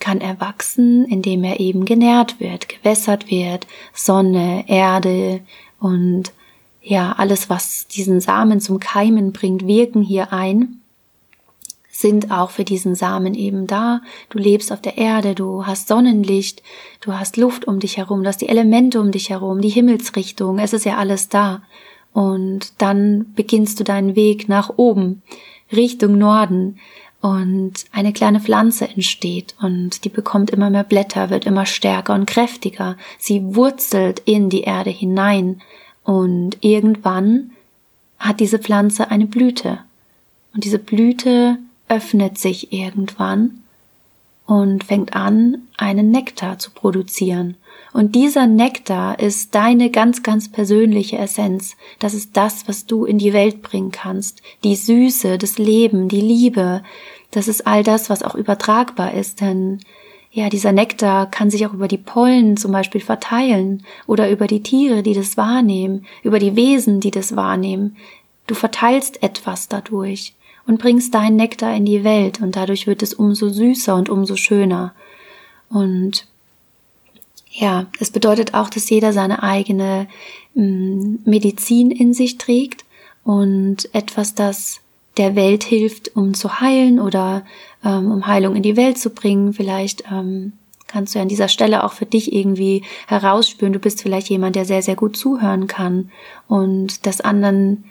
kann 0.00 0.20
erwachsen, 0.20 1.04
indem 1.04 1.44
er 1.44 1.60
eben 1.60 1.84
genährt 1.84 2.40
wird, 2.40 2.68
gewässert 2.68 3.30
wird, 3.30 3.66
Sonne, 3.94 4.64
Erde 4.66 5.40
und 5.78 6.32
ja, 6.82 7.12
alles, 7.12 7.50
was 7.50 7.86
diesen 7.88 8.20
Samen 8.20 8.60
zum 8.60 8.80
Keimen 8.80 9.32
bringt, 9.32 9.66
wirken 9.66 10.02
hier 10.02 10.32
ein, 10.32 10.80
sind 12.00 12.30
auch 12.30 12.50
für 12.50 12.64
diesen 12.64 12.94
Samen 12.94 13.34
eben 13.34 13.66
da. 13.66 14.00
Du 14.30 14.38
lebst 14.38 14.72
auf 14.72 14.80
der 14.80 14.96
Erde, 14.96 15.34
du 15.34 15.66
hast 15.66 15.88
Sonnenlicht, 15.88 16.62
du 17.02 17.12
hast 17.12 17.36
Luft 17.36 17.66
um 17.66 17.78
dich 17.78 17.98
herum, 17.98 18.22
du 18.22 18.28
hast 18.28 18.40
die 18.40 18.48
Elemente 18.48 19.00
um 19.00 19.10
dich 19.10 19.28
herum, 19.28 19.60
die 19.60 19.68
Himmelsrichtung, 19.68 20.58
es 20.58 20.72
ist 20.72 20.86
ja 20.86 20.96
alles 20.96 21.28
da. 21.28 21.62
Und 22.12 22.80
dann 22.80 23.32
beginnst 23.34 23.78
du 23.78 23.84
deinen 23.84 24.16
Weg 24.16 24.48
nach 24.48 24.70
oben, 24.76 25.22
Richtung 25.70 26.18
Norden, 26.18 26.78
und 27.20 27.84
eine 27.92 28.12
kleine 28.12 28.40
Pflanze 28.40 28.88
entsteht 28.88 29.54
und 29.60 30.04
die 30.04 30.08
bekommt 30.08 30.50
immer 30.50 30.70
mehr 30.70 30.84
Blätter, 30.84 31.28
wird 31.28 31.44
immer 31.44 31.66
stärker 31.66 32.14
und 32.14 32.26
kräftiger. 32.26 32.96
Sie 33.18 33.54
wurzelt 33.54 34.22
in 34.24 34.48
die 34.48 34.62
Erde 34.62 34.90
hinein 34.90 35.60
und 36.04 36.56
irgendwann 36.60 37.50
hat 38.18 38.40
diese 38.40 38.58
Pflanze 38.58 39.10
eine 39.10 39.26
Blüte. 39.26 39.80
Und 40.54 40.64
diese 40.64 40.78
Blüte 40.78 41.58
öffnet 41.88 42.38
sich 42.38 42.72
irgendwann 42.72 43.62
und 44.46 44.84
fängt 44.84 45.14
an, 45.14 45.62
einen 45.76 46.10
Nektar 46.10 46.58
zu 46.58 46.70
produzieren. 46.70 47.56
Und 47.92 48.14
dieser 48.14 48.46
Nektar 48.46 49.18
ist 49.18 49.54
deine 49.54 49.90
ganz, 49.90 50.22
ganz 50.22 50.50
persönliche 50.50 51.18
Essenz. 51.18 51.76
Das 51.98 52.14
ist 52.14 52.36
das, 52.36 52.66
was 52.68 52.86
du 52.86 53.04
in 53.04 53.18
die 53.18 53.32
Welt 53.32 53.62
bringen 53.62 53.90
kannst. 53.90 54.42
Die 54.64 54.76
Süße, 54.76 55.38
das 55.38 55.58
Leben, 55.58 56.08
die 56.08 56.20
Liebe. 56.20 56.82
Das 57.30 57.48
ist 57.48 57.66
all 57.66 57.82
das, 57.82 58.10
was 58.10 58.22
auch 58.22 58.34
übertragbar 58.34 59.14
ist, 59.14 59.40
denn 59.40 59.80
ja, 60.32 60.48
dieser 60.48 60.72
Nektar 60.72 61.28
kann 61.28 61.50
sich 61.50 61.66
auch 61.66 61.72
über 61.72 61.88
die 61.88 61.98
Pollen 61.98 62.56
zum 62.56 62.70
Beispiel 62.70 63.00
verteilen 63.00 63.84
oder 64.06 64.30
über 64.30 64.46
die 64.46 64.62
Tiere, 64.62 65.02
die 65.02 65.14
das 65.14 65.36
wahrnehmen, 65.36 66.06
über 66.22 66.38
die 66.38 66.54
Wesen, 66.54 67.00
die 67.00 67.10
das 67.10 67.34
wahrnehmen. 67.34 67.96
Du 68.46 68.54
verteilst 68.54 69.22
etwas 69.22 69.68
dadurch 69.68 70.34
und 70.66 70.80
bringst 70.80 71.14
deinen 71.14 71.36
Nektar 71.36 71.74
in 71.74 71.84
die 71.84 72.04
Welt 72.04 72.40
und 72.40 72.54
dadurch 72.54 72.86
wird 72.86 73.02
es 73.02 73.12
umso 73.12 73.48
süßer 73.48 73.94
und 73.96 74.08
umso 74.08 74.36
schöner. 74.36 74.94
Und 75.68 76.26
ja, 77.50 77.86
es 77.98 78.12
bedeutet 78.12 78.54
auch, 78.54 78.70
dass 78.70 78.88
jeder 78.88 79.12
seine 79.12 79.42
eigene 79.42 80.06
mm, 80.54 81.16
Medizin 81.24 81.90
in 81.90 82.14
sich 82.14 82.38
trägt 82.38 82.84
und 83.24 83.92
etwas, 83.92 84.36
das 84.36 84.80
der 85.16 85.36
Welt 85.36 85.64
hilft, 85.64 86.16
um 86.16 86.34
zu 86.34 86.60
heilen 86.60 87.00
oder 87.00 87.44
ähm, 87.84 88.10
um 88.10 88.26
Heilung 88.26 88.56
in 88.56 88.62
die 88.62 88.76
Welt 88.76 88.98
zu 88.98 89.10
bringen. 89.10 89.52
Vielleicht 89.52 90.04
ähm, 90.10 90.52
kannst 90.86 91.14
du 91.14 91.20
an 91.20 91.28
dieser 91.28 91.48
Stelle 91.48 91.84
auch 91.84 91.92
für 91.92 92.06
dich 92.06 92.32
irgendwie 92.32 92.82
herausspüren, 93.06 93.72
du 93.72 93.78
bist 93.78 94.02
vielleicht 94.02 94.28
jemand, 94.28 94.56
der 94.56 94.64
sehr, 94.64 94.82
sehr 94.82 94.96
gut 94.96 95.16
zuhören 95.16 95.66
kann 95.66 96.10
und 96.48 97.06
das 97.06 97.20
anderen 97.20 97.84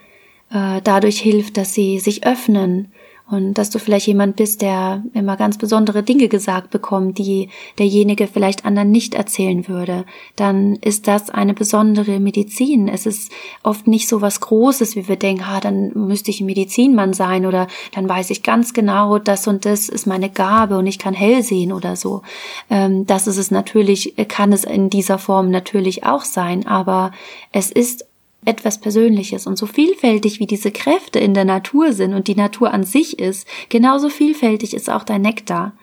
äh, 0.52 0.82
dadurch 0.84 1.20
hilft, 1.20 1.58
dass 1.58 1.74
sie 1.74 2.00
sich 2.00 2.26
öffnen 2.26 2.92
und 3.30 3.54
dass 3.54 3.70
du 3.70 3.78
vielleicht 3.78 4.08
jemand 4.08 4.36
bist, 4.38 4.62
der 4.62 5.04
immer 5.14 5.38
ganz 5.38 5.58
besondere 5.58 6.02
Dinge 6.02 6.28
gesagt 6.28 6.72
bekommt, 6.72 7.18
die 7.20 7.50
derjenige 7.78 8.28
vielleicht 8.28 8.66
anderen 8.66 8.90
nicht 8.90 9.14
erzählen 9.14 9.68
würde, 9.68 10.06
dann 10.36 10.76
ist 10.76 11.08
das 11.08 11.30
eine 11.30 11.54
besondere 11.54 12.20
Medizin. 12.20 12.88
Es 12.88 13.06
ist 13.06 13.32
oft 13.62 13.88
nicht 13.88 14.08
so 14.08 14.22
was 14.22 14.40
Großes, 14.40 14.96
wie 14.96 15.08
wir 15.08 15.16
denken, 15.16 15.44
ah, 15.48 15.60
dann 15.60 15.92
müsste 15.94 16.32
ich 16.32 16.42
ein 16.42 16.48
Medizinmann 16.48 17.14
sein 17.14 17.46
oder 17.46 17.68
dann 17.94 18.10
weiß 18.10 18.32
ich 18.32 18.42
ganz 18.42 18.74
genau, 18.74 19.20
das 19.20 19.48
und 19.48 19.66
das 19.66 19.90
ist 19.90 20.08
meine 20.08 20.30
Gabe 20.30 20.78
und 20.78 20.88
ich 20.88 20.98
kann 20.98 21.14
hell 21.14 21.44
sehen 21.44 21.72
oder 21.72 21.96
so. 21.96 22.24
Ähm, 22.70 23.06
das 23.06 23.28
ist 23.28 23.38
es 23.38 23.52
natürlich, 23.52 24.16
kann 24.28 24.52
es 24.54 24.64
in 24.64 24.90
dieser 24.90 25.20
Form 25.20 25.52
natürlich 25.52 26.04
auch 26.04 26.24
sein, 26.24 26.66
aber 26.66 27.12
es 27.52 27.72
ist 27.72 28.09
etwas 28.46 28.80
Persönliches. 28.80 29.48
Und 29.48 29.58
so 29.58 29.66
vielfältig 29.66 30.40
wie 30.40 30.48
diese 30.48 30.72
Kräfte 30.72 31.20
in 31.20 31.34
der 31.34 31.46
Natur 31.46 31.94
sind 31.94 32.14
und 32.14 32.28
die 32.28 32.36
Natur 32.36 32.74
an 32.74 32.84
sich 32.84 33.20
ist, 33.20 33.48
genauso 33.70 34.10
vielfältig 34.10 34.74
ist 34.74 34.90
auch 34.90 35.04
dein 35.04 35.22
Nektar. 35.22 35.74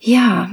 Ja, 0.00 0.50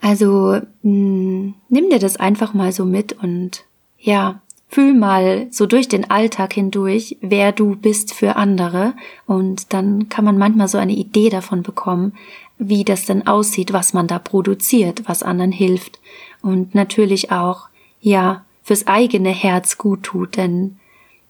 also 0.00 0.60
mh, 0.82 0.82
hm, 0.82 1.54
nimm 1.68 1.90
dir 1.90 1.98
das 1.98 2.16
einfach 2.16 2.54
mal 2.54 2.72
so 2.72 2.84
mit 2.84 3.12
und 3.12 3.64
ja, 3.98 4.40
fühl 4.68 4.94
mal 4.94 5.46
so 5.50 5.66
durch 5.66 5.88
den 5.88 6.10
Alltag 6.10 6.52
hindurch, 6.54 7.16
wer 7.20 7.52
du 7.52 7.76
bist 7.76 8.12
für 8.14 8.36
andere. 8.36 8.94
Und 9.26 9.72
dann 9.72 10.08
kann 10.08 10.24
man 10.24 10.38
manchmal 10.38 10.68
so 10.68 10.78
eine 10.78 10.94
Idee 10.94 11.28
davon 11.28 11.62
bekommen, 11.62 12.12
wie 12.58 12.84
das 12.84 13.04
denn 13.04 13.26
aussieht, 13.26 13.72
was 13.72 13.92
man 13.92 14.06
da 14.06 14.18
produziert, 14.18 15.02
was 15.06 15.22
anderen 15.22 15.52
hilft. 15.52 16.00
Und 16.42 16.74
natürlich 16.74 17.30
auch, 17.30 17.68
ja, 18.00 18.45
fürs 18.66 18.88
eigene 18.88 19.28
Herz 19.28 19.78
gut 19.78 20.02
tut, 20.02 20.36
denn 20.36 20.80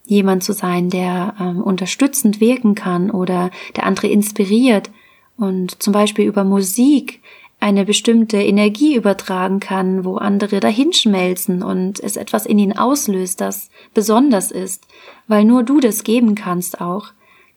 jemand 0.06 0.42
zu 0.42 0.54
sein, 0.54 0.88
der 0.88 1.34
ähm, 1.38 1.62
unterstützend 1.62 2.40
wirken 2.40 2.74
kann 2.74 3.10
oder 3.10 3.50
der 3.76 3.84
andere 3.84 4.06
inspiriert 4.06 4.90
und 5.36 5.82
zum 5.82 5.92
Beispiel 5.92 6.24
über 6.24 6.44
Musik 6.44 7.20
eine 7.60 7.84
bestimmte 7.84 8.38
Energie 8.38 8.94
übertragen 8.94 9.60
kann, 9.60 10.06
wo 10.06 10.16
andere 10.16 10.60
dahinschmelzen 10.60 11.62
und 11.62 12.00
es 12.00 12.16
etwas 12.16 12.46
in 12.46 12.58
ihnen 12.58 12.78
auslöst, 12.78 13.42
das 13.42 13.68
besonders 13.92 14.50
ist, 14.50 14.86
weil 15.28 15.44
nur 15.44 15.62
du 15.62 15.78
das 15.78 16.04
geben 16.04 16.36
kannst 16.36 16.80
auch, 16.80 17.08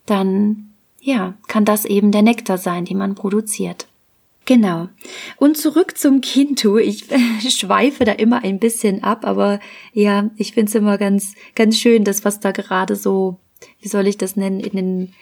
dann 0.05 0.71
ja, 0.99 1.35
kann 1.47 1.63
das 1.63 1.85
eben 1.85 2.11
der 2.11 2.23
Nektar 2.23 2.57
sein, 2.57 2.83
den 2.83 2.97
man 2.97 3.15
produziert. 3.15 3.87
Genau. 4.49 4.89
Und 5.37 5.57
zurück 5.57 5.95
zum 5.95 6.21
Kintu. 6.21 6.79
Ich 6.79 7.05
schweife 7.55 8.03
da 8.03 8.13
immer 8.13 8.43
ein 8.43 8.57
bisschen 8.57 9.03
ab, 9.03 9.23
aber 9.23 9.59
ja, 9.93 10.31
ich 10.37 10.53
finde 10.53 10.69
es 10.69 10.75
immer 10.75 10.97
ganz, 10.97 11.35
ganz 11.53 11.77
schön, 11.77 12.03
das, 12.03 12.25
was 12.25 12.39
da 12.39 12.49
gerade 12.49 12.95
so, 12.95 13.37
wie 13.79 13.87
soll 13.87 14.07
ich 14.07 14.17
das 14.17 14.35
nennen, 14.35 14.59
in 14.59 14.75
den 14.75 15.13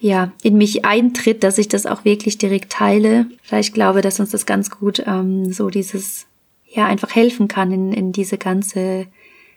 ja, 0.00 0.32
in 0.42 0.56
mich 0.56 0.86
eintritt, 0.86 1.44
dass 1.44 1.58
ich 1.58 1.68
das 1.68 1.84
auch 1.84 2.06
wirklich 2.06 2.38
direkt 2.38 2.72
teile. 2.72 3.26
Weil 3.50 3.60
ich 3.60 3.74
glaube, 3.74 4.00
dass 4.00 4.20
uns 4.20 4.30
das 4.30 4.46
ganz 4.46 4.70
gut 4.70 5.02
ähm, 5.06 5.52
so 5.52 5.68
dieses, 5.68 6.26
ja, 6.66 6.86
einfach 6.86 7.14
helfen 7.14 7.48
kann, 7.48 7.72
in, 7.72 7.92
in 7.92 8.10
diese 8.10 8.38
ganze, 8.38 9.06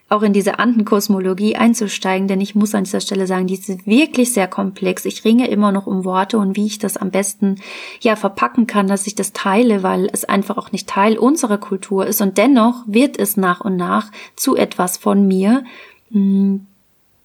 auch 0.08 0.22
in 0.22 0.34
diese 0.34 0.60
Andenkosmologie 0.60 1.56
einzusteigen, 1.56 2.28
denn 2.28 2.40
ich 2.40 2.54
muss 2.54 2.76
an 2.76 2.84
dieser 2.84 3.02
Stelle 3.02 3.26
sagen, 3.26 3.48
die 3.48 3.56
ist 3.56 3.88
wirklich 3.88 4.34
sehr 4.34 4.48
komplex. 4.48 5.04
Ich 5.06 5.26
ringe 5.26 5.48
immer 5.48 5.72
noch 5.72 5.88
um 5.88 6.06
Worte 6.06 6.38
und 6.38 6.56
wie 6.56 6.68
ich 6.68 6.78
das 6.78 6.96
am 6.96 7.10
besten 7.10 7.56
ja 8.02 8.16
verpacken 8.16 8.68
kann, 8.68 8.88
dass 8.88 9.08
ich 9.08 9.16
das 9.16 9.34
teile, 9.34 9.82
weil 9.82 10.08
es 10.12 10.24
einfach 10.24 10.58
auch 10.58 10.72
nicht 10.72 10.88
Teil 10.88 11.18
unserer 11.18 11.58
Kultur 11.58 12.06
ist 12.06 12.22
und 12.22 12.38
dennoch 12.38 12.84
wird 12.86 13.18
es 13.18 13.36
nach 13.36 13.62
und 13.62 13.78
nach 13.78 14.12
zu 14.36 14.56
etwas 14.56 14.98
von 14.98 15.28
mir. 15.28 15.64
Hm, 16.12 16.68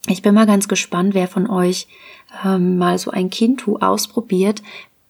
ich 0.07 0.23
bin 0.23 0.35
mal 0.35 0.47
ganz 0.47 0.66
gespannt, 0.66 1.12
wer 1.12 1.29
von 1.29 1.51
euch 1.51 1.87
ähm, 2.45 2.79
mal 2.79 2.99
so 2.99 3.11
ein 3.11 3.29
Kintu 3.29 3.77
ausprobiert, 3.77 4.62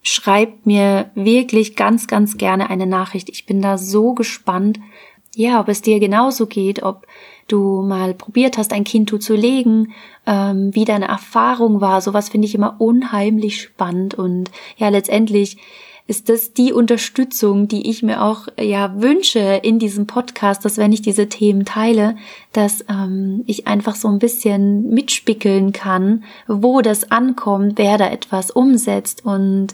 schreibt 0.02 0.66
mir 0.66 1.10
wirklich 1.14 1.76
ganz, 1.76 2.08
ganz 2.08 2.36
gerne 2.36 2.68
eine 2.70 2.86
Nachricht. 2.86 3.28
Ich 3.28 3.46
bin 3.46 3.62
da 3.62 3.78
so 3.78 4.14
gespannt, 4.14 4.80
ja, 5.34 5.60
ob 5.60 5.68
es 5.68 5.82
dir 5.82 6.00
genauso 6.00 6.46
geht, 6.46 6.82
ob 6.82 7.06
du 7.48 7.82
mal 7.82 8.14
probiert 8.14 8.58
hast, 8.58 8.72
ein 8.72 8.84
Kintu 8.84 9.18
zu 9.18 9.34
legen, 9.34 9.92
ähm, 10.26 10.74
wie 10.74 10.84
deine 10.84 11.08
Erfahrung 11.08 11.80
war. 11.80 12.00
Sowas 12.00 12.28
finde 12.28 12.46
ich 12.46 12.54
immer 12.54 12.76
unheimlich 12.80 13.60
spannend 13.60 14.14
und 14.14 14.50
ja, 14.76 14.88
letztendlich 14.88 15.58
ist 16.10 16.28
das 16.28 16.52
die 16.52 16.72
Unterstützung, 16.72 17.68
die 17.68 17.88
ich 17.88 18.02
mir 18.02 18.22
auch 18.24 18.48
ja 18.58 19.00
wünsche 19.00 19.60
in 19.62 19.78
diesem 19.78 20.08
Podcast, 20.08 20.64
dass 20.64 20.76
wenn 20.76 20.92
ich 20.92 21.02
diese 21.02 21.28
Themen 21.28 21.64
teile, 21.64 22.16
dass 22.52 22.84
ähm, 22.88 23.44
ich 23.46 23.68
einfach 23.68 23.94
so 23.94 24.08
ein 24.08 24.18
bisschen 24.18 24.90
mitspickeln 24.90 25.72
kann, 25.72 26.24
wo 26.48 26.80
das 26.80 27.12
ankommt, 27.12 27.74
wer 27.76 27.96
da 27.96 28.10
etwas 28.10 28.50
umsetzt 28.50 29.24
und 29.24 29.68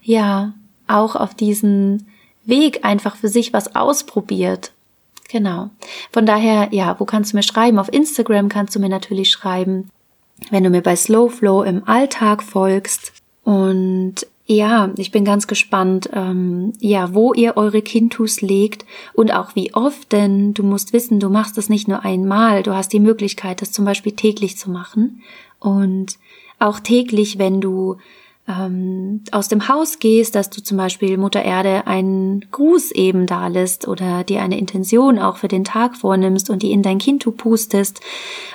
ja 0.00 0.54
auch 0.86 1.16
auf 1.16 1.34
diesen 1.34 2.06
Weg 2.44 2.84
einfach 2.84 3.16
für 3.16 3.28
sich 3.28 3.52
was 3.52 3.74
ausprobiert. 3.74 4.70
Genau. 5.30 5.70
Von 6.12 6.26
daher, 6.26 6.68
ja, 6.72 6.98
wo 6.98 7.04
kannst 7.04 7.32
du 7.32 7.36
mir 7.36 7.42
schreiben? 7.42 7.78
Auf 7.78 7.92
Instagram 7.92 8.48
kannst 8.48 8.74
du 8.74 8.80
mir 8.80 8.88
natürlich 8.88 9.30
schreiben. 9.30 9.90
Wenn 10.50 10.64
du 10.64 10.70
mir 10.70 10.82
bei 10.82 10.96
Slow 10.96 11.30
Flow 11.30 11.62
im 11.62 11.86
Alltag 11.86 12.42
folgst. 12.42 13.12
Und 13.44 14.26
ja, 14.46 14.90
ich 14.96 15.12
bin 15.12 15.24
ganz 15.24 15.46
gespannt, 15.46 16.10
ähm, 16.12 16.72
ja, 16.80 17.14
wo 17.14 17.32
ihr 17.32 17.56
eure 17.56 17.82
Kintus 17.82 18.40
legt 18.40 18.84
und 19.12 19.32
auch 19.32 19.54
wie 19.54 19.72
oft, 19.74 20.10
denn 20.10 20.54
du 20.54 20.64
musst 20.64 20.92
wissen, 20.92 21.20
du 21.20 21.30
machst 21.30 21.56
es 21.56 21.68
nicht 21.68 21.86
nur 21.86 22.04
einmal, 22.04 22.64
du 22.64 22.74
hast 22.74 22.92
die 22.92 22.98
Möglichkeit, 22.98 23.62
das 23.62 23.70
zum 23.70 23.84
Beispiel 23.84 24.12
täglich 24.12 24.58
zu 24.58 24.68
machen 24.68 25.22
und 25.60 26.18
auch 26.58 26.80
täglich, 26.80 27.38
wenn 27.38 27.60
du 27.60 27.98
ähm, 28.50 29.22
aus 29.32 29.48
dem 29.48 29.68
Haus 29.68 29.98
gehst, 29.98 30.34
dass 30.34 30.50
du 30.50 30.62
zum 30.62 30.76
Beispiel 30.76 31.16
Mutter 31.16 31.42
Erde 31.42 31.86
einen 31.86 32.46
Gruß 32.50 32.90
eben 32.92 33.26
da 33.26 33.46
lässt 33.46 33.86
oder 33.86 34.24
dir 34.24 34.42
eine 34.42 34.58
Intention 34.58 35.18
auch 35.18 35.36
für 35.36 35.48
den 35.48 35.64
Tag 35.64 35.96
vornimmst 35.96 36.50
und 36.50 36.62
die 36.62 36.72
in 36.72 36.82
dein 36.82 36.98
Kind 36.98 37.24
pustest. 37.36 38.00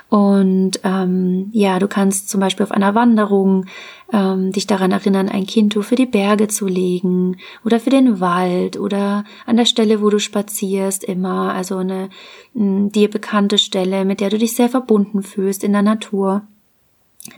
Und 0.10 0.80
ähm, 0.84 1.50
ja, 1.52 1.80
du 1.80 1.88
kannst 1.88 2.30
zum 2.30 2.40
Beispiel 2.40 2.64
auf 2.64 2.72
einer 2.72 2.96
Wanderung 2.96 3.66
ähm, 4.12 4.52
dich 4.52 4.68
daran 4.68 4.92
erinnern, 4.92 5.30
ein 5.30 5.46
Kind 5.46 5.74
für 5.74 5.96
die 5.96 6.06
Berge 6.06 6.48
zu 6.48 6.68
legen 6.68 7.38
oder 7.64 7.80
für 7.80 7.90
den 7.90 8.20
Wald 8.20 8.78
oder 8.78 9.24
an 9.46 9.58
der 9.58 9.66
Stelle, 9.66 10.02
wo 10.02 10.10
du 10.10 10.20
spazierst, 10.20 11.04
immer, 11.04 11.54
also 11.54 11.78
eine 11.78 12.10
mh, 12.54 12.90
dir 12.90 13.10
bekannte 13.10 13.58
Stelle, 13.58 14.06
mit 14.06 14.20
der 14.20 14.30
du 14.30 14.38
dich 14.38 14.56
sehr 14.56 14.70
verbunden 14.70 15.24
fühlst 15.24 15.64
in 15.64 15.74
der 15.74 15.82
Natur 15.82 16.44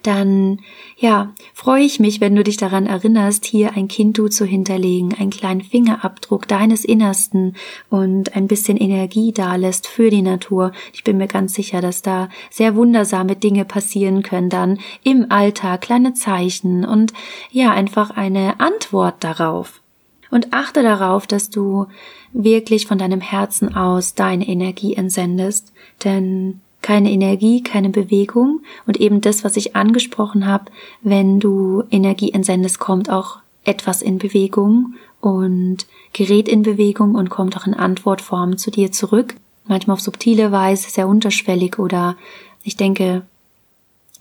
dann 0.03 0.59
ja, 0.97 1.33
freue 1.53 1.83
ich 1.83 1.99
mich, 1.99 2.19
wenn 2.19 2.35
du 2.35 2.43
dich 2.43 2.57
daran 2.57 2.87
erinnerst, 2.87 3.45
hier 3.45 3.73
ein 3.75 3.87
Kintu 3.87 4.27
zu 4.27 4.45
hinterlegen, 4.45 5.13
einen 5.13 5.29
kleinen 5.29 5.61
Fingerabdruck 5.61 6.47
deines 6.47 6.83
Innersten 6.83 7.55
und 7.89 8.35
ein 8.35 8.47
bisschen 8.47 8.77
Energie 8.77 9.31
dalässt 9.31 9.87
für 9.87 10.09
die 10.09 10.21
Natur. 10.21 10.71
Ich 10.93 11.03
bin 11.03 11.17
mir 11.17 11.27
ganz 11.27 11.53
sicher, 11.53 11.81
dass 11.81 12.01
da 12.01 12.29
sehr 12.49 12.75
wundersame 12.75 13.35
Dinge 13.35 13.63
passieren 13.63 14.23
können 14.23 14.49
dann 14.49 14.79
im 15.03 15.31
Alltag, 15.31 15.81
kleine 15.81 16.13
Zeichen 16.13 16.83
und 16.83 17.13
ja, 17.51 17.71
einfach 17.71 18.09
eine 18.11 18.59
Antwort 18.59 19.23
darauf. 19.23 19.81
Und 20.29 20.51
achte 20.51 20.83
darauf, 20.83 21.25
dass 21.25 21.49
du 21.49 21.87
wirklich 22.33 22.85
von 22.85 22.97
deinem 22.97 23.21
Herzen 23.21 23.75
aus 23.75 24.13
deine 24.13 24.45
Energie 24.45 24.93
entsendest, 24.93 25.71
denn 26.03 26.59
keine 26.81 27.11
Energie, 27.11 27.61
keine 27.61 27.89
Bewegung 27.89 28.61
und 28.85 28.97
eben 28.99 29.21
das, 29.21 29.43
was 29.43 29.57
ich 29.57 29.75
angesprochen 29.75 30.45
habe, 30.45 30.65
wenn 31.01 31.39
du 31.39 31.83
Energie 31.91 32.31
entsendest, 32.31 32.79
kommt 32.79 33.09
auch 33.09 33.39
etwas 33.63 34.01
in 34.01 34.17
Bewegung 34.17 34.95
und 35.19 35.87
gerät 36.13 36.47
in 36.47 36.63
Bewegung 36.63 37.15
und 37.15 37.29
kommt 37.29 37.57
auch 37.57 37.67
in 37.67 37.73
Antwortform 37.73 38.57
zu 38.57 38.71
dir 38.71 38.91
zurück. 38.91 39.35
Manchmal 39.65 39.95
auf 39.95 40.01
subtile 40.01 40.51
Weise, 40.51 40.89
sehr 40.89 41.07
unterschwellig 41.07 41.77
oder 41.77 42.15
ich 42.63 42.77
denke, 42.77 43.23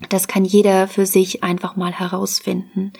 das 0.09 0.27
kann 0.27 0.45
jeder 0.45 0.87
für 0.87 1.05
sich 1.05 1.43
einfach 1.43 1.75
mal 1.75 1.91
herausfinden. 1.91 2.91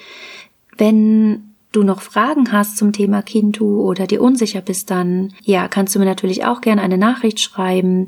Wenn 0.77 1.53
du 1.71 1.83
noch 1.83 2.01
Fragen 2.01 2.51
hast 2.51 2.77
zum 2.77 2.93
Thema 2.93 3.21
Kintu 3.21 3.81
oder 3.81 4.07
dir 4.07 4.21
unsicher 4.21 4.61
bist, 4.61 4.89
dann 4.89 5.33
ja, 5.43 5.67
kannst 5.67 5.93
du 5.93 5.99
mir 5.99 6.05
natürlich 6.05 6.45
auch 6.45 6.61
gerne 6.61 6.81
eine 6.81 6.97
Nachricht 6.97 7.39
schreiben 7.39 8.07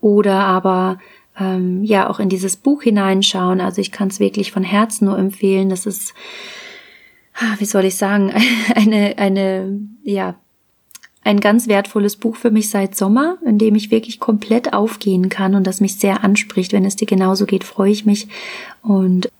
oder 0.00 0.44
aber 0.44 0.98
ähm, 1.38 1.82
ja 1.84 2.08
auch 2.08 2.20
in 2.20 2.28
dieses 2.28 2.56
Buch 2.56 2.82
hineinschauen. 2.82 3.60
Also 3.60 3.80
ich 3.80 3.92
kann 3.92 4.08
es 4.08 4.20
wirklich 4.20 4.52
von 4.52 4.62
Herzen 4.62 5.06
nur 5.06 5.18
empfehlen. 5.18 5.68
Das 5.68 5.86
ist, 5.86 6.14
ah, 7.34 7.56
wie 7.58 7.64
soll 7.64 7.84
ich 7.84 7.96
sagen, 7.96 8.32
eine, 8.74 9.18
eine, 9.18 9.80
ja, 10.02 10.34
ein 11.22 11.40
ganz 11.40 11.68
wertvolles 11.68 12.16
Buch 12.16 12.36
für 12.36 12.50
mich 12.50 12.70
seit 12.70 12.96
Sommer, 12.96 13.36
in 13.44 13.58
dem 13.58 13.74
ich 13.74 13.90
wirklich 13.90 14.20
komplett 14.20 14.72
aufgehen 14.72 15.28
kann 15.28 15.54
und 15.54 15.66
das 15.66 15.80
mich 15.80 15.96
sehr 15.96 16.24
anspricht. 16.24 16.72
Wenn 16.72 16.84
es 16.84 16.96
dir 16.96 17.06
genauso 17.06 17.44
geht, 17.44 17.64
freue 17.64 17.90
ich 17.90 18.06
mich. 18.06 18.28
Und 18.82 19.30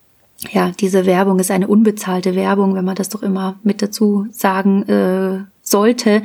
ja, 0.52 0.72
diese 0.78 1.06
Werbung 1.06 1.38
ist 1.38 1.50
eine 1.50 1.68
unbezahlte 1.68 2.34
Werbung, 2.34 2.74
wenn 2.74 2.84
man 2.84 2.96
das 2.96 3.08
doch 3.08 3.22
immer 3.22 3.58
mit 3.62 3.82
dazu 3.82 4.26
sagen 4.30 4.82
äh, 4.88 5.44
sollte. 5.70 6.22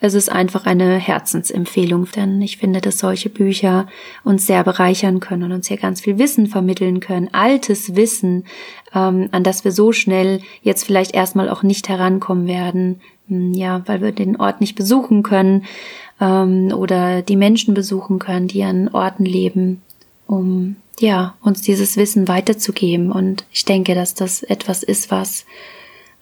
Es 0.00 0.14
ist 0.14 0.30
einfach 0.30 0.66
eine 0.66 0.96
Herzensempfehlung, 0.96 2.08
denn 2.14 2.40
ich 2.42 2.58
finde, 2.58 2.80
dass 2.80 2.98
solche 2.98 3.30
Bücher 3.30 3.86
uns 4.24 4.46
sehr 4.46 4.64
bereichern 4.64 5.20
können 5.20 5.44
und 5.44 5.52
uns 5.52 5.68
hier 5.68 5.76
ganz 5.76 6.00
viel 6.00 6.18
Wissen 6.18 6.46
vermitteln 6.46 7.00
können. 7.00 7.28
Altes 7.32 7.96
Wissen, 7.96 8.44
ähm, 8.94 9.28
an 9.32 9.42
das 9.42 9.64
wir 9.64 9.72
so 9.72 9.92
schnell 9.92 10.40
jetzt 10.62 10.84
vielleicht 10.84 11.14
erstmal 11.14 11.48
auch 11.48 11.62
nicht 11.62 11.88
herankommen 11.88 12.46
werden. 12.46 13.00
Hm, 13.28 13.54
ja, 13.54 13.82
weil 13.86 14.00
wir 14.02 14.12
den 14.12 14.36
Ort 14.36 14.60
nicht 14.60 14.76
besuchen 14.76 15.22
können 15.22 15.64
ähm, 16.20 16.72
oder 16.74 17.22
die 17.22 17.36
Menschen 17.36 17.74
besuchen 17.74 18.18
können, 18.18 18.48
die 18.48 18.62
an 18.62 18.88
Orten 18.88 19.24
leben, 19.24 19.82
um 20.26 20.76
ja, 20.98 21.34
uns 21.42 21.62
dieses 21.62 21.96
Wissen 21.96 22.28
weiterzugeben. 22.28 23.12
Und 23.12 23.44
ich 23.52 23.64
denke, 23.64 23.94
dass 23.94 24.14
das 24.14 24.42
etwas 24.42 24.82
ist, 24.82 25.10
was 25.10 25.44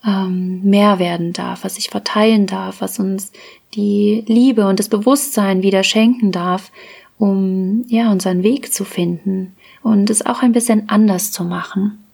ähm, 0.07 0.63
mehr 0.63 0.99
werden 0.99 1.33
darf, 1.33 1.65
was 1.65 1.77
sich 1.77 1.91
verteilen 1.91 2.47
darf, 2.47 2.81
was 2.81 2.99
uns 2.99 3.33
die 3.75 4.25
Liebe 4.27 4.67
und 4.67 4.79
das 4.79 4.89
Bewusstsein 4.89 5.63
wieder 5.63 5.83
schenken 5.83 6.31
darf, 6.31 6.71
um 7.19 7.85
ja 7.89 8.11
unseren 8.11 8.43
Weg 8.43 8.73
zu 8.73 8.85
finden 8.85 9.55
und 9.83 10.11
es 10.11 10.25
auch 10.27 10.43
ein 10.43 10.53
bisschen 10.53 10.89
anders 10.89 11.31
zu 11.33 11.45
machen, 11.45 12.05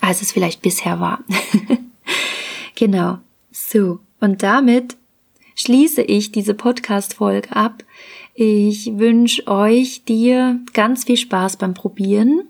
als 0.00 0.22
es 0.22 0.32
vielleicht 0.32 0.62
bisher 0.62 1.00
war. 1.00 1.20
genau. 2.74 3.18
So. 3.52 4.00
Und 4.20 4.42
damit 4.42 4.96
schließe 5.54 6.02
ich 6.02 6.32
diese 6.32 6.54
Podcast-Folge 6.54 7.54
ab. 7.54 7.84
Ich 8.34 8.98
wünsche 8.98 9.46
euch, 9.46 10.04
dir 10.04 10.60
ganz 10.72 11.04
viel 11.04 11.16
Spaß 11.16 11.56
beim 11.56 11.74
Probieren, 11.74 12.42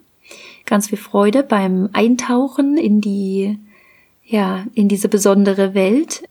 ganz 0.67 0.89
viel 0.89 0.99
Freude 0.99 1.43
beim 1.43 1.91
Eintauchen 1.93 2.77
in 2.77 3.01
die 3.01 3.59
ja, 4.29 4.67
in 4.75 4.89
diese 4.89 5.09
besondere 5.09 5.75
Welt 5.75 6.23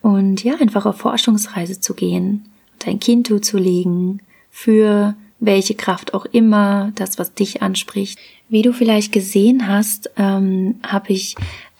und 0.00 0.42
ja, 0.42 0.54
einfach 0.56 0.86
auf 0.86 0.96
Forschungsreise 0.96 1.78
zu 1.80 1.94
gehen 1.94 2.46
und 2.72 2.88
ein 2.88 2.98
Kind 2.98 3.30
zu 3.44 3.58
legen 3.58 4.20
für 4.50 5.14
welche 5.40 5.74
Kraft 5.74 6.14
auch 6.14 6.24
immer, 6.26 6.92
das, 6.94 7.18
was 7.18 7.34
dich 7.34 7.60
anspricht. 7.60 8.18
Wie 8.48 8.62
du 8.62 8.72
vielleicht 8.72 9.10
gesehen 9.10 9.68
hast, 9.68 10.10
ähm, 10.16 10.76
habe 10.82 11.12
ich 11.12 11.34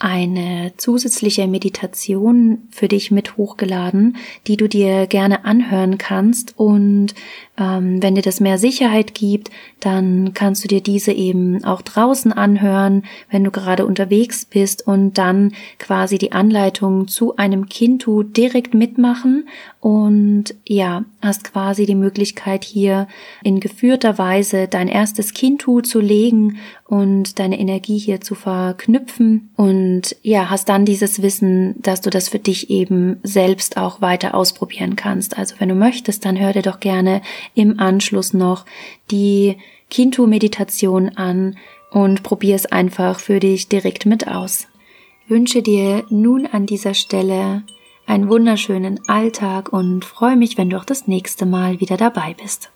eine 0.05 0.73
zusätzliche 0.77 1.47
Meditation 1.47 2.69
für 2.71 2.89
dich 2.89 3.11
mit 3.11 3.37
hochgeladen, 3.37 4.17
die 4.47 4.57
du 4.57 4.69
dir 4.69 5.07
gerne 5.07 5.45
anhören 5.47 5.97
kannst. 5.99 6.59
Und 6.59 7.15
ähm, 7.57 8.03
wenn 8.03 8.15
dir 8.15 8.23
das 8.23 8.41
mehr 8.41 8.59
Sicherheit 8.59 9.15
gibt, 9.15 9.51
dann 9.81 10.35
kannst 10.35 10.63
du 10.65 10.69
dir 10.69 10.83
diese 10.83 11.13
eben 11.13 11.65
auch 11.65 11.81
draußen 11.81 12.33
anhören, 12.33 13.05
wenn 13.31 13.45
du 13.45 13.51
gerade 13.51 13.87
unterwegs 13.87 14.45
bist 14.45 14.87
und 14.87 15.17
dann 15.17 15.53
quasi 15.79 16.19
die 16.19 16.33
Anleitung 16.33 17.09
zu 17.09 17.37
einem 17.37 17.69
Kintu 17.69 18.25
direkt 18.25 18.75
mitmachen 18.75 19.49
und 19.81 20.55
ja, 20.67 21.05
hast 21.23 21.45
quasi 21.45 21.87
die 21.87 21.95
Möglichkeit 21.95 22.65
hier 22.65 23.07
in 23.43 23.61
geführter 23.61 24.19
Weise 24.19 24.67
dein 24.67 24.89
erstes 24.89 25.33
Kintu 25.35 25.81
zu 25.81 26.01
legen 26.01 26.59
und 26.87 27.39
deine 27.39 27.59
Energie 27.59 27.99
hier 27.99 28.21
zu 28.21 28.35
verknüpfen 28.35 29.51
und 29.57 30.17
ja, 30.23 30.51
hast 30.51 30.69
dann 30.69 30.85
dieses 30.85 31.23
Wissen, 31.23 31.75
dass 31.81 32.01
du 32.01 32.11
das 32.11 32.29
für 32.29 32.39
dich 32.39 32.71
eben 32.71 33.19
selbst 33.23 33.77
auch 33.77 34.01
weiter 34.01 34.35
ausprobieren 34.35 34.97
kannst. 34.97 35.39
Also 35.39 35.57
wenn 35.59 35.69
du 35.69 35.75
möchtest, 35.75 36.25
dann 36.25 36.39
hör 36.39 36.53
dir 36.53 36.63
doch 36.63 36.81
gerne 36.81 37.23
im 37.55 37.79
Anschluss 37.81 38.33
noch 38.33 38.65
die 39.11 39.57
Kintu-Meditation 39.91 41.11
an 41.17 41.57
und 41.91 42.23
probier 42.23 42.57
es 42.57 42.67
einfach 42.67 43.21
für 43.21 43.41
dich 43.41 43.69
direkt 43.69 44.07
mit 44.07 44.27
aus. 44.27 44.67
Ich 45.25 45.31
wünsche 45.31 45.63
dir 45.63 46.05
nun 46.11 46.47
an 46.47 46.67
dieser 46.67 46.95
Stelle 46.95 47.63
einen 48.07 48.29
wunderschönen 48.29 49.01
Alltag 49.09 49.73
und 49.73 50.05
freue 50.05 50.37
mich, 50.37 50.59
wenn 50.59 50.71
du 50.71 50.77
auch 50.77 50.85
das 50.85 51.07
nächste 51.07 51.47
Mal 51.47 51.81
wieder 51.81 51.97
dabei 51.97 52.35
bist. 52.35 52.71